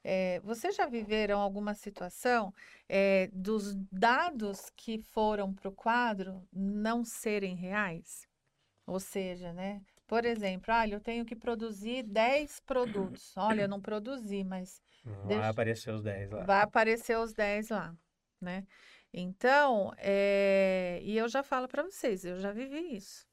[0.05, 2.53] É, vocês já viveram alguma situação
[2.89, 8.27] é, dos dados que foram para o quadro não serem reais?
[8.87, 9.81] Ou seja, né?
[10.07, 13.33] Por exemplo, olha, eu tenho que produzir 10 produtos.
[13.37, 14.83] Olha, eu não produzi, mas.
[15.05, 15.49] Vai deixa...
[15.49, 16.45] aparecer os 10 lá.
[16.45, 17.97] Vai aparecer os 10 lá,
[18.41, 18.67] né?
[19.13, 21.01] Então, é...
[21.03, 23.27] e eu já falo para vocês, eu já vivi isso.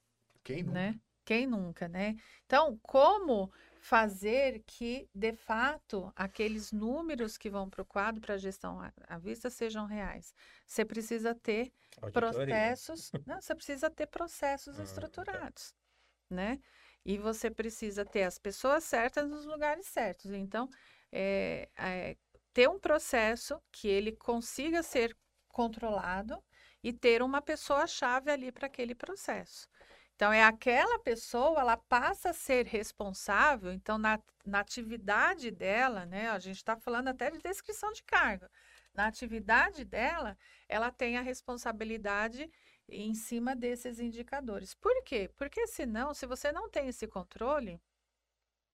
[0.44, 0.74] Quem nunca?
[0.74, 1.00] Né?
[1.26, 2.16] Quem nunca, né?
[2.46, 8.38] Então, como fazer que, de fato, aqueles números que vão para o quadro para a
[8.38, 10.34] gestão à vista sejam reais.
[10.66, 11.72] Você precisa ter
[12.02, 12.12] Auditoria.
[12.12, 16.36] processos, não, você precisa ter processos ah, estruturados, tá.
[16.36, 16.60] né?
[17.06, 20.32] E você precisa ter as pessoas certas nos lugares certos.
[20.32, 20.70] Então,
[21.12, 22.18] é, é,
[22.54, 25.16] ter um processo que ele consiga ser
[25.48, 26.44] controlado
[26.84, 29.68] e ter uma pessoa-chave ali para aquele processo.
[30.20, 36.30] Então, é aquela pessoa, ela passa a ser responsável, então, na, na atividade dela, né?
[36.30, 38.46] A gente está falando até de descrição de cargo.
[38.94, 42.52] Na atividade dela, ela tem a responsabilidade
[42.90, 44.74] em cima desses indicadores.
[44.74, 45.32] Por quê?
[45.38, 47.80] Porque senão, se você não tem esse controle.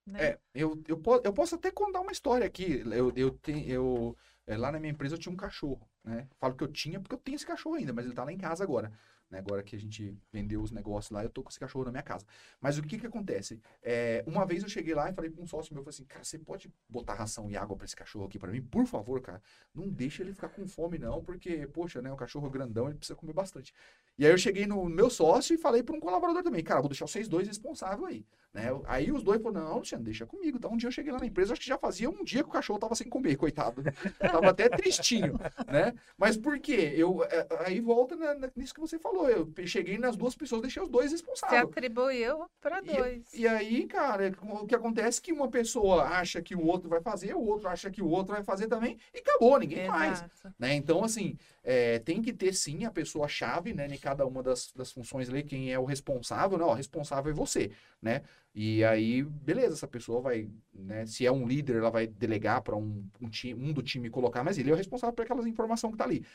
[0.04, 0.30] Né?
[0.30, 2.82] É, eu, eu, eu posso até contar uma história aqui.
[2.92, 4.18] Eu, eu, tenho, eu,
[4.48, 6.28] é, lá na minha empresa eu tinha um cachorro, né?
[6.40, 8.38] Falo que eu tinha porque eu tenho esse cachorro ainda, mas ele tá lá em
[8.40, 8.92] casa agora.
[9.30, 9.40] Né?
[9.40, 12.04] Agora que a gente vendeu os negócios lá, eu tô com esse cachorro na minha
[12.04, 12.26] casa.
[12.60, 13.60] Mas o que que acontece?
[13.82, 16.24] É, uma vez eu cheguei lá e falei para um sócio meu, falei assim, cara,
[16.24, 18.62] você pode botar ração e água para esse cachorro aqui para mim?
[18.62, 19.42] Por favor, cara.
[19.74, 23.16] Não deixa ele ficar com fome não, porque, poxa, né, o cachorro grandão, ele precisa
[23.16, 23.74] comer bastante.
[24.18, 26.90] E aí eu cheguei no meu sócio e falei para um colaborador também, cara, vou
[26.90, 28.26] deixar vocês dois responsáveis aí.
[28.56, 28.70] Né?
[28.86, 30.58] Aí os dois falaram, não, Luciano, deixa comigo.
[30.58, 32.48] Então um dia eu cheguei lá na empresa, acho que já fazia um dia que
[32.48, 33.84] o cachorro tava sem comer, coitado.
[34.18, 35.38] tava até tristinho,
[35.68, 35.94] né?
[36.18, 36.94] Mas por quê?
[36.96, 38.16] Eu, é, aí volta
[38.56, 39.30] nisso que você falou.
[39.30, 41.64] Eu cheguei nas duas pessoas, deixei os dois responsáveis.
[41.64, 43.34] Você atribuiu para dois.
[43.34, 46.88] E, e, aí, cara, o que acontece é que uma pessoa acha que o outro
[46.88, 49.98] vai fazer, o outro acha que o outro vai fazer também, e acabou, ninguém Exato.
[49.98, 50.26] faz.
[50.58, 50.76] Né?
[50.76, 54.94] Então, assim, é, tem que ter sim a pessoa-chave, né, em cada uma das, das
[54.94, 56.64] funções ali, quem é o responsável, né?
[56.64, 57.72] Ó, responsável é você,
[58.02, 58.22] né?
[58.54, 61.06] E aí, beleza, essa pessoa vai, né?
[61.06, 64.44] Se é um líder, ela vai delegar para um, um, time, um do time colocar,
[64.44, 66.26] mas ele é o responsável por aquelas informações que tá ali.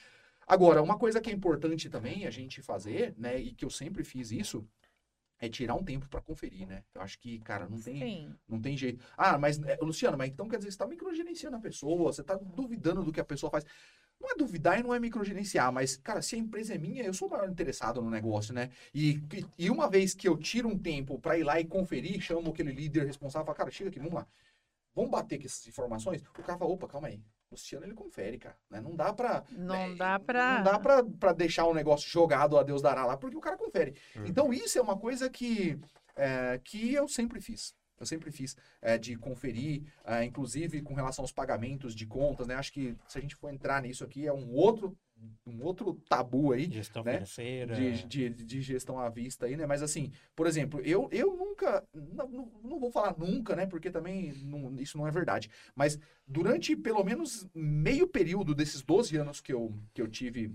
[0.46, 3.38] Agora, uma coisa que é importante também a gente fazer, né?
[3.40, 4.66] E que eu sempre fiz isso,
[5.40, 6.84] é tirar um tempo para conferir, né?
[6.94, 9.02] Eu acho que, cara, não tem, não tem jeito.
[9.16, 12.34] Ah, mas, é, Luciano, mas então quer dizer, você está microgerenciando a pessoa, você está
[12.34, 13.64] duvidando do que a pessoa faz.
[14.20, 17.14] Não é duvidar e não é microgerenciar, mas, cara, se a empresa é minha, eu
[17.14, 18.70] sou o maior interessado no negócio, né?
[18.94, 19.22] E,
[19.56, 22.70] e uma vez que eu tiro um tempo para ir lá e conferir, chamo aquele
[22.70, 24.26] líder responsável, falo, cara, chega aqui, vamos lá.
[24.94, 26.20] Vamos bater com essas informações?
[26.20, 27.22] O cara fala, opa, calma aí.
[27.50, 28.56] O Luciano, ele confere, cara.
[28.68, 28.80] Né?
[28.80, 29.42] Não dá pra...
[29.50, 29.94] Não né?
[29.96, 30.56] dá pra...
[30.56, 33.56] Não dá pra, pra deixar o negócio jogado a Deus dará lá, porque o cara
[33.56, 33.94] confere.
[34.14, 34.26] Uhum.
[34.26, 35.78] Então, isso é uma coisa que,
[36.14, 37.74] é, que eu sempre fiz.
[38.00, 42.54] Eu sempre fiz é, de conferir, é, inclusive com relação aos pagamentos de contas, né?
[42.54, 44.96] Acho que se a gente for entrar nisso aqui, é um outro,
[45.46, 46.70] um outro tabu aí.
[46.70, 47.12] Gestão né?
[47.12, 47.74] financeira.
[47.74, 49.66] De, de, de, gestão à vista aí, né?
[49.66, 53.66] Mas assim, por exemplo, eu, eu nunca, não, não vou falar nunca, né?
[53.66, 55.50] Porque também não, isso não é verdade.
[55.74, 60.50] Mas durante pelo menos meio período desses 12 anos que eu, que eu tive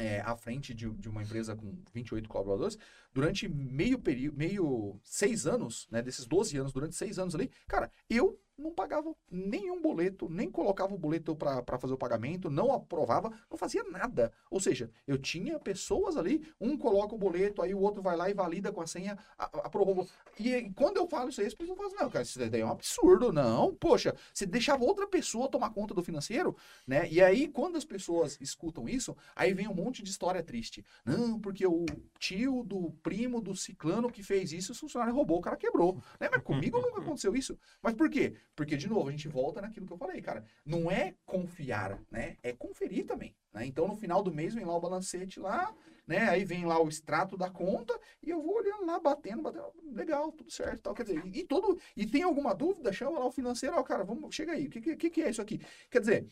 [0.00, 2.78] é, à frente de, de, uma empresa com 28 colaboradores,
[3.12, 7.90] durante meio período, meio seis anos, né, desses 12 anos, durante seis anos ali, cara,
[8.08, 13.32] eu não pagava nenhum boleto, nem colocava o boleto para fazer o pagamento, não aprovava,
[13.50, 14.32] não fazia nada.
[14.50, 18.30] Ou seja, eu tinha pessoas ali, um coloca o boleto, aí o outro vai lá
[18.30, 20.06] e valida com a senha, aprovou.
[20.38, 22.60] E, e quando eu falo isso aí, as pessoas falam assim, não, cara, isso daí
[22.60, 23.74] é um absurdo, não.
[23.74, 26.56] Poxa, você deixava outra pessoa tomar conta do financeiro,
[26.86, 27.08] né?
[27.10, 30.84] E aí, quando as pessoas escutam isso, aí vem um monte de história triste.
[31.04, 31.84] Não, porque o
[32.18, 36.02] tio do primo do ciclano que fez isso, o funcionário roubou, o cara quebrou.
[36.18, 36.28] Né?
[36.30, 37.58] Mas comigo nunca aconteceu isso.
[37.82, 38.34] Mas por quê?
[38.54, 40.44] Porque, de novo, a gente volta naquilo que eu falei, cara.
[40.64, 42.36] Não é confiar, né?
[42.42, 43.34] É conferir também.
[43.52, 43.66] Né?
[43.66, 45.74] Então, no final do mês, vem lá o balancete lá,
[46.06, 46.28] né?
[46.28, 49.72] Aí vem lá o extrato da conta e eu vou olhando lá, batendo, batendo.
[49.92, 50.94] Legal, tudo certo tal.
[50.94, 51.78] Quer dizer, e, e todo.
[51.96, 54.66] E tem alguma dúvida, chama lá o financeiro, ó, cara, vamos, chega aí.
[54.66, 55.60] O que, que, que é isso aqui?
[55.90, 56.26] Quer dizer,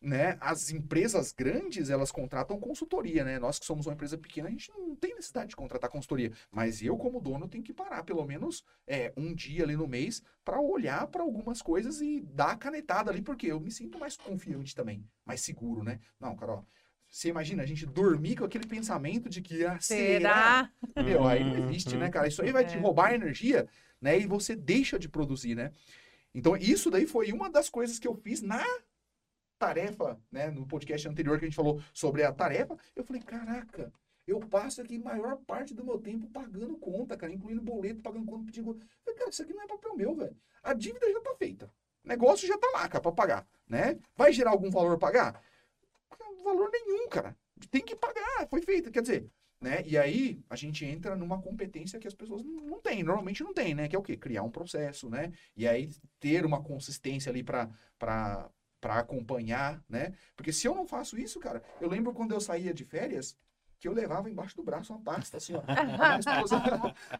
[0.00, 3.38] né, as empresas grandes, elas contratam consultoria, né?
[3.38, 6.32] Nós que somos uma empresa pequena, a gente não tem necessidade de contratar consultoria.
[6.50, 10.22] Mas eu, como dono, tenho que parar pelo menos é, um dia ali no mês
[10.42, 14.16] para olhar para algumas coisas e dar a canetada ali, porque eu me sinto mais
[14.16, 16.00] confiante também, mais seguro, né?
[16.18, 16.66] Não, Carol,
[17.10, 20.70] você imagina a gente dormir com aquele pensamento de que ah, será?
[20.94, 21.04] será?
[21.04, 22.26] Meu, aí não existe, né, cara?
[22.26, 22.80] Isso aí vai te é.
[22.80, 23.68] roubar energia,
[24.00, 24.18] né?
[24.18, 25.72] E você deixa de produzir, né?
[26.34, 28.64] Então, isso daí foi uma das coisas que eu fiz na
[29.60, 30.50] tarefa, né?
[30.50, 33.92] No podcast anterior que a gente falou sobre a tarefa, eu falei, caraca,
[34.26, 38.46] eu passo aqui maior parte do meu tempo pagando conta, cara, incluindo boleto, pagando conta,
[38.46, 38.80] pedindo.
[39.04, 40.36] Falei, cara, isso aqui não é papel meu, velho.
[40.62, 41.70] A dívida já tá feita.
[42.02, 43.98] O negócio já tá lá, cara, pra pagar, né?
[44.16, 45.42] Vai gerar algum valor pagar?
[46.42, 47.36] Valor nenhum, cara.
[47.70, 48.90] Tem que pagar, foi feito.
[48.90, 49.30] Quer dizer,
[49.60, 49.82] né?
[49.84, 53.74] E aí a gente entra numa competência que as pessoas não têm, normalmente não têm,
[53.74, 53.88] né?
[53.88, 54.16] Que é o quê?
[54.16, 55.30] Criar um processo, né?
[55.54, 58.50] E aí ter uma consistência ali para
[58.80, 60.14] para acompanhar, né?
[60.36, 63.36] Porque se eu não faço isso, cara, eu lembro quando eu saía de férias,
[63.80, 65.62] que eu levava embaixo do braço uma pasta, assim, ó.
[65.66, 66.62] A minha esposa,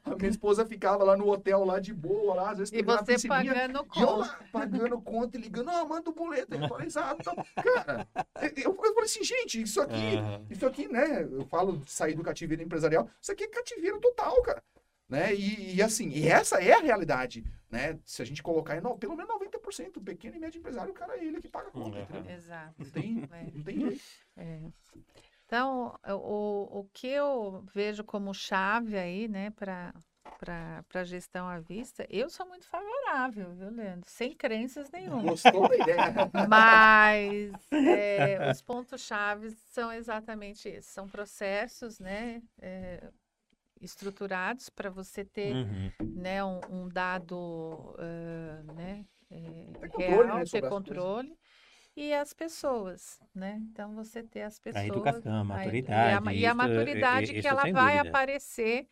[0.05, 3.27] a minha esposa ficava lá no hotel, lá de boa, lá, às vezes E você
[3.27, 3.99] pagando conta.
[3.99, 7.19] E eu lá, pagando conta e ligando, ah, manda o boleto atualizado.
[7.21, 8.07] Então, cara,
[8.63, 10.47] eu, eu falei assim, gente, isso aqui, uhum.
[10.51, 14.43] isso aqui, né, eu falo de sair do cativeiro empresarial, isso aqui é cativeiro total,
[14.43, 14.63] cara.
[15.09, 15.35] Né?
[15.35, 17.99] E, e, assim, e essa é a realidade, né?
[18.05, 19.97] Se a gente colocar em no, pelo menos 90% 100%.
[19.97, 21.99] O pequeno e médio empresário, o cara é ele que paga a conta.
[22.13, 22.31] Uhum.
[22.31, 22.75] Exato.
[22.79, 23.51] Não tem, É.
[23.55, 24.03] não tem jeito.
[24.37, 24.61] É.
[25.47, 29.93] Então, o, o que eu vejo como chave aí, né, para
[30.39, 34.09] para gestão à vista, eu sou muito favorável, viu, Leandro?
[34.09, 35.23] Sem crenças nenhuma.
[35.23, 35.97] Gostou da ideia?
[36.49, 40.91] Mas é, os pontos chaves são exatamente esses.
[40.93, 43.11] São processos, né, é,
[43.83, 45.91] estruturados para você ter, Uhum.
[46.15, 51.39] né, um, um dado, ah, né, é, Ter controle, real, né, ter controle.
[51.97, 53.61] E as pessoas, né?
[53.71, 54.87] Então você ter as pessoas.
[54.87, 58.09] educação, a e maturidade, a, e a isso, maturidade e- que isso ela vai dúvida.
[58.09, 58.89] aparecer,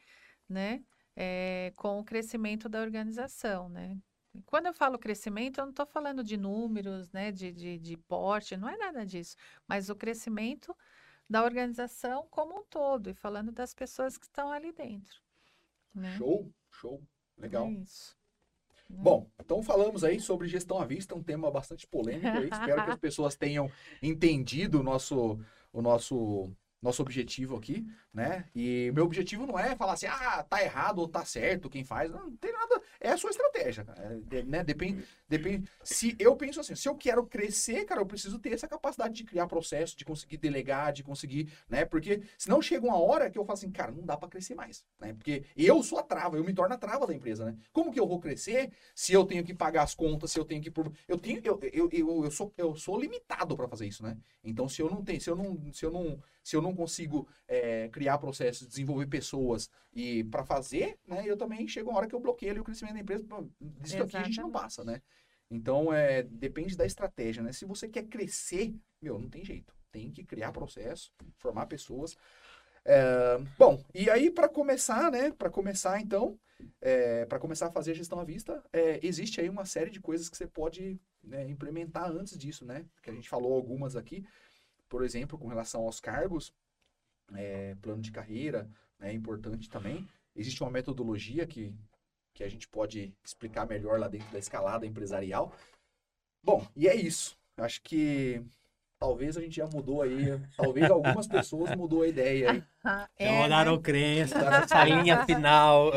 [0.48, 0.82] né?
[1.20, 3.98] é, com o crescimento da organização, né?
[4.32, 7.32] E Quando eu falo crescimento, eu não estou falando de números, né?
[7.32, 9.34] De, de, de porte, não é nada disso.
[9.66, 10.76] Mas o crescimento
[11.28, 15.20] da organização como um todo, e falando das pessoas que estão ali dentro.
[15.94, 16.16] Né?
[16.16, 17.02] Show, show.
[17.36, 17.66] Legal.
[17.66, 18.17] É isso.
[18.88, 18.96] Né?
[19.00, 22.48] Bom, então falamos aí sobre gestão à vista, um tema bastante polêmico aí.
[22.50, 23.70] Espero que as pessoas tenham
[24.02, 25.38] entendido o nosso,
[25.72, 28.46] o nosso, nosso objetivo aqui, né?
[28.54, 32.10] E meu objetivo não é falar assim, ah, tá errado ou tá certo quem faz.
[32.10, 32.82] Não, não tem nada.
[33.00, 33.86] É a sua estratégia.
[33.96, 34.64] É, né?
[34.64, 35.70] Depende, depende.
[35.84, 39.24] Se eu penso assim, se eu quero crescer, cara, eu preciso ter essa capacidade de
[39.24, 41.84] criar processo, de conseguir delegar, de conseguir, né?
[41.84, 44.84] Porque senão chega uma hora que eu falo assim, cara, não dá pra crescer mais,
[44.98, 45.12] né?
[45.14, 47.56] Porque eu sou a trava, eu me torno a trava da empresa, né?
[47.72, 50.60] Como que eu vou crescer se eu tenho que pagar as contas, se eu tenho
[50.60, 50.72] que
[51.06, 54.16] eu tenho eu, eu, eu, eu sou eu sou limitado para fazer isso, né?
[54.42, 57.28] Então se eu não tenho, se eu não se eu não se eu não consigo
[57.46, 61.22] é, criar processos, desenvolver pessoas e para fazer, né?
[61.26, 64.16] Eu também chega uma hora que eu bloqueio o crescimento da empresa, pô, disso aqui
[64.16, 65.02] a gente não passa, né?
[65.50, 67.52] Então é depende da estratégia, né?
[67.52, 72.16] Se você quer crescer, meu, não tem jeito, tem que criar processo, formar pessoas.
[72.82, 75.30] É, bom, e aí para começar, né?
[75.32, 76.38] Para começar então,
[77.28, 80.30] para começar a fazer a gestão à vista, é, existe aí uma série de coisas
[80.30, 82.86] que você pode né, implementar antes disso, né?
[83.02, 84.24] Que a gente falou algumas aqui,
[84.88, 86.52] por exemplo, com relação aos cargos,
[87.34, 90.08] é, plano de carreira, né, é importante também.
[90.34, 91.74] Existe uma metodologia que,
[92.34, 95.52] que a gente pode explicar melhor lá dentro da escalada empresarial.
[96.42, 97.36] Bom, e é isso.
[97.56, 98.42] Acho que
[98.98, 102.62] talvez a gente já mudou aí, talvez algumas pessoas mudou a ideia aí.
[102.88, 103.82] Já é, mudaram né?
[103.82, 105.90] crença, essa linha final.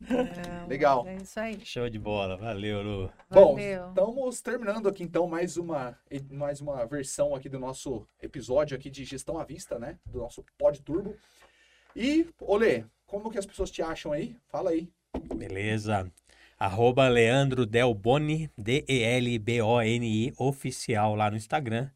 [0.00, 1.06] Não, Legal.
[1.06, 1.60] É isso aí.
[1.64, 3.12] Show de bola, valeu, Lu.
[3.30, 3.88] Bom, Valeu.
[3.90, 5.96] estamos terminando aqui então mais uma,
[6.30, 9.98] mais uma versão aqui do nosso episódio aqui de gestão à vista, né?
[10.04, 11.14] Do nosso Pod Turbo.
[11.94, 14.36] E, Olê, como que as pessoas te acham aí?
[14.48, 14.88] Fala aí.
[15.36, 16.10] Beleza.
[16.60, 21.90] Arroba Leandro Delboni, D-E-L-B-O-N-I, oficial lá no Instagram.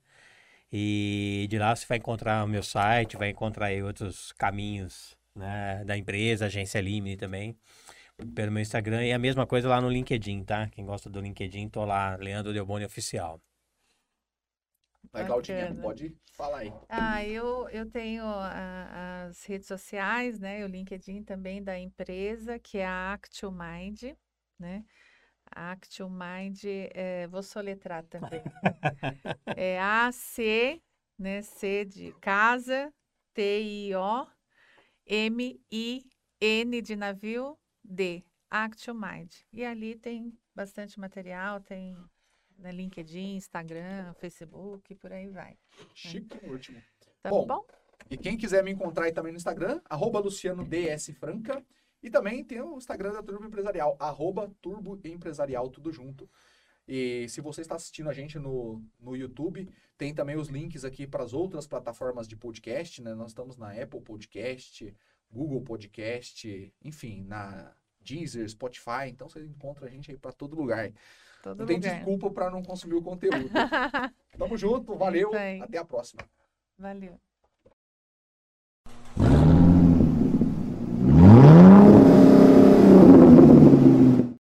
[0.73, 5.85] E de lá você vai encontrar o meu site, vai encontrar aí outros caminhos né,
[5.85, 7.57] da empresa, agência Limine também,
[8.35, 9.05] pelo meu Instagram.
[9.05, 10.69] E a mesma coisa lá no LinkedIn, tá?
[10.71, 13.41] Quem gosta do LinkedIn, tô lá, Leandro Delboni Oficial.
[15.13, 15.83] Legal, Dinha, Bacana.
[15.83, 16.73] pode falar aí.
[16.89, 20.65] Ah, eu, eu tenho a- as redes sociais, né?
[20.65, 24.15] O LinkedIn também da empresa, que é a Actual Mind,
[24.65, 24.85] né?
[25.47, 28.43] A Actual Mind, é, vou soletrar também.
[29.57, 30.83] É A-C,
[31.19, 31.43] né?
[31.43, 32.93] C de casa,
[33.35, 34.27] T-I-O,
[35.07, 38.25] M-I-N de navio, D.
[38.51, 39.33] Actual Mind.
[39.53, 41.97] E ali tem bastante material, tem
[42.59, 45.57] né, LinkedIn, Instagram, Facebook, por aí vai.
[45.95, 46.81] Chique, último.
[47.23, 47.67] Tá Bom, bom?
[48.11, 51.65] E quem quiser me encontrar aí também no Instagram, arroba Luciano DS Franca.
[52.05, 56.29] E também tem o Instagram da Turbo Empresarial, arroba Turbo Empresarial, tudo junto.
[56.87, 61.07] E se você está assistindo a gente no, no YouTube, tem também os links aqui
[61.07, 63.15] para as outras plataformas de podcast, né?
[63.15, 64.95] Nós estamos na Apple Podcast,
[65.33, 69.09] Google Podcast, enfim, na Deezer, Spotify.
[69.09, 70.93] Então você encontra a gente aí para todo lugar.
[71.43, 71.95] Todo Não tem lugar.
[71.95, 73.49] desculpa para não consumir o conteúdo.
[74.37, 75.31] Tamo junto, valeu,
[75.63, 76.23] até a próxima.
[76.77, 77.19] Valeu.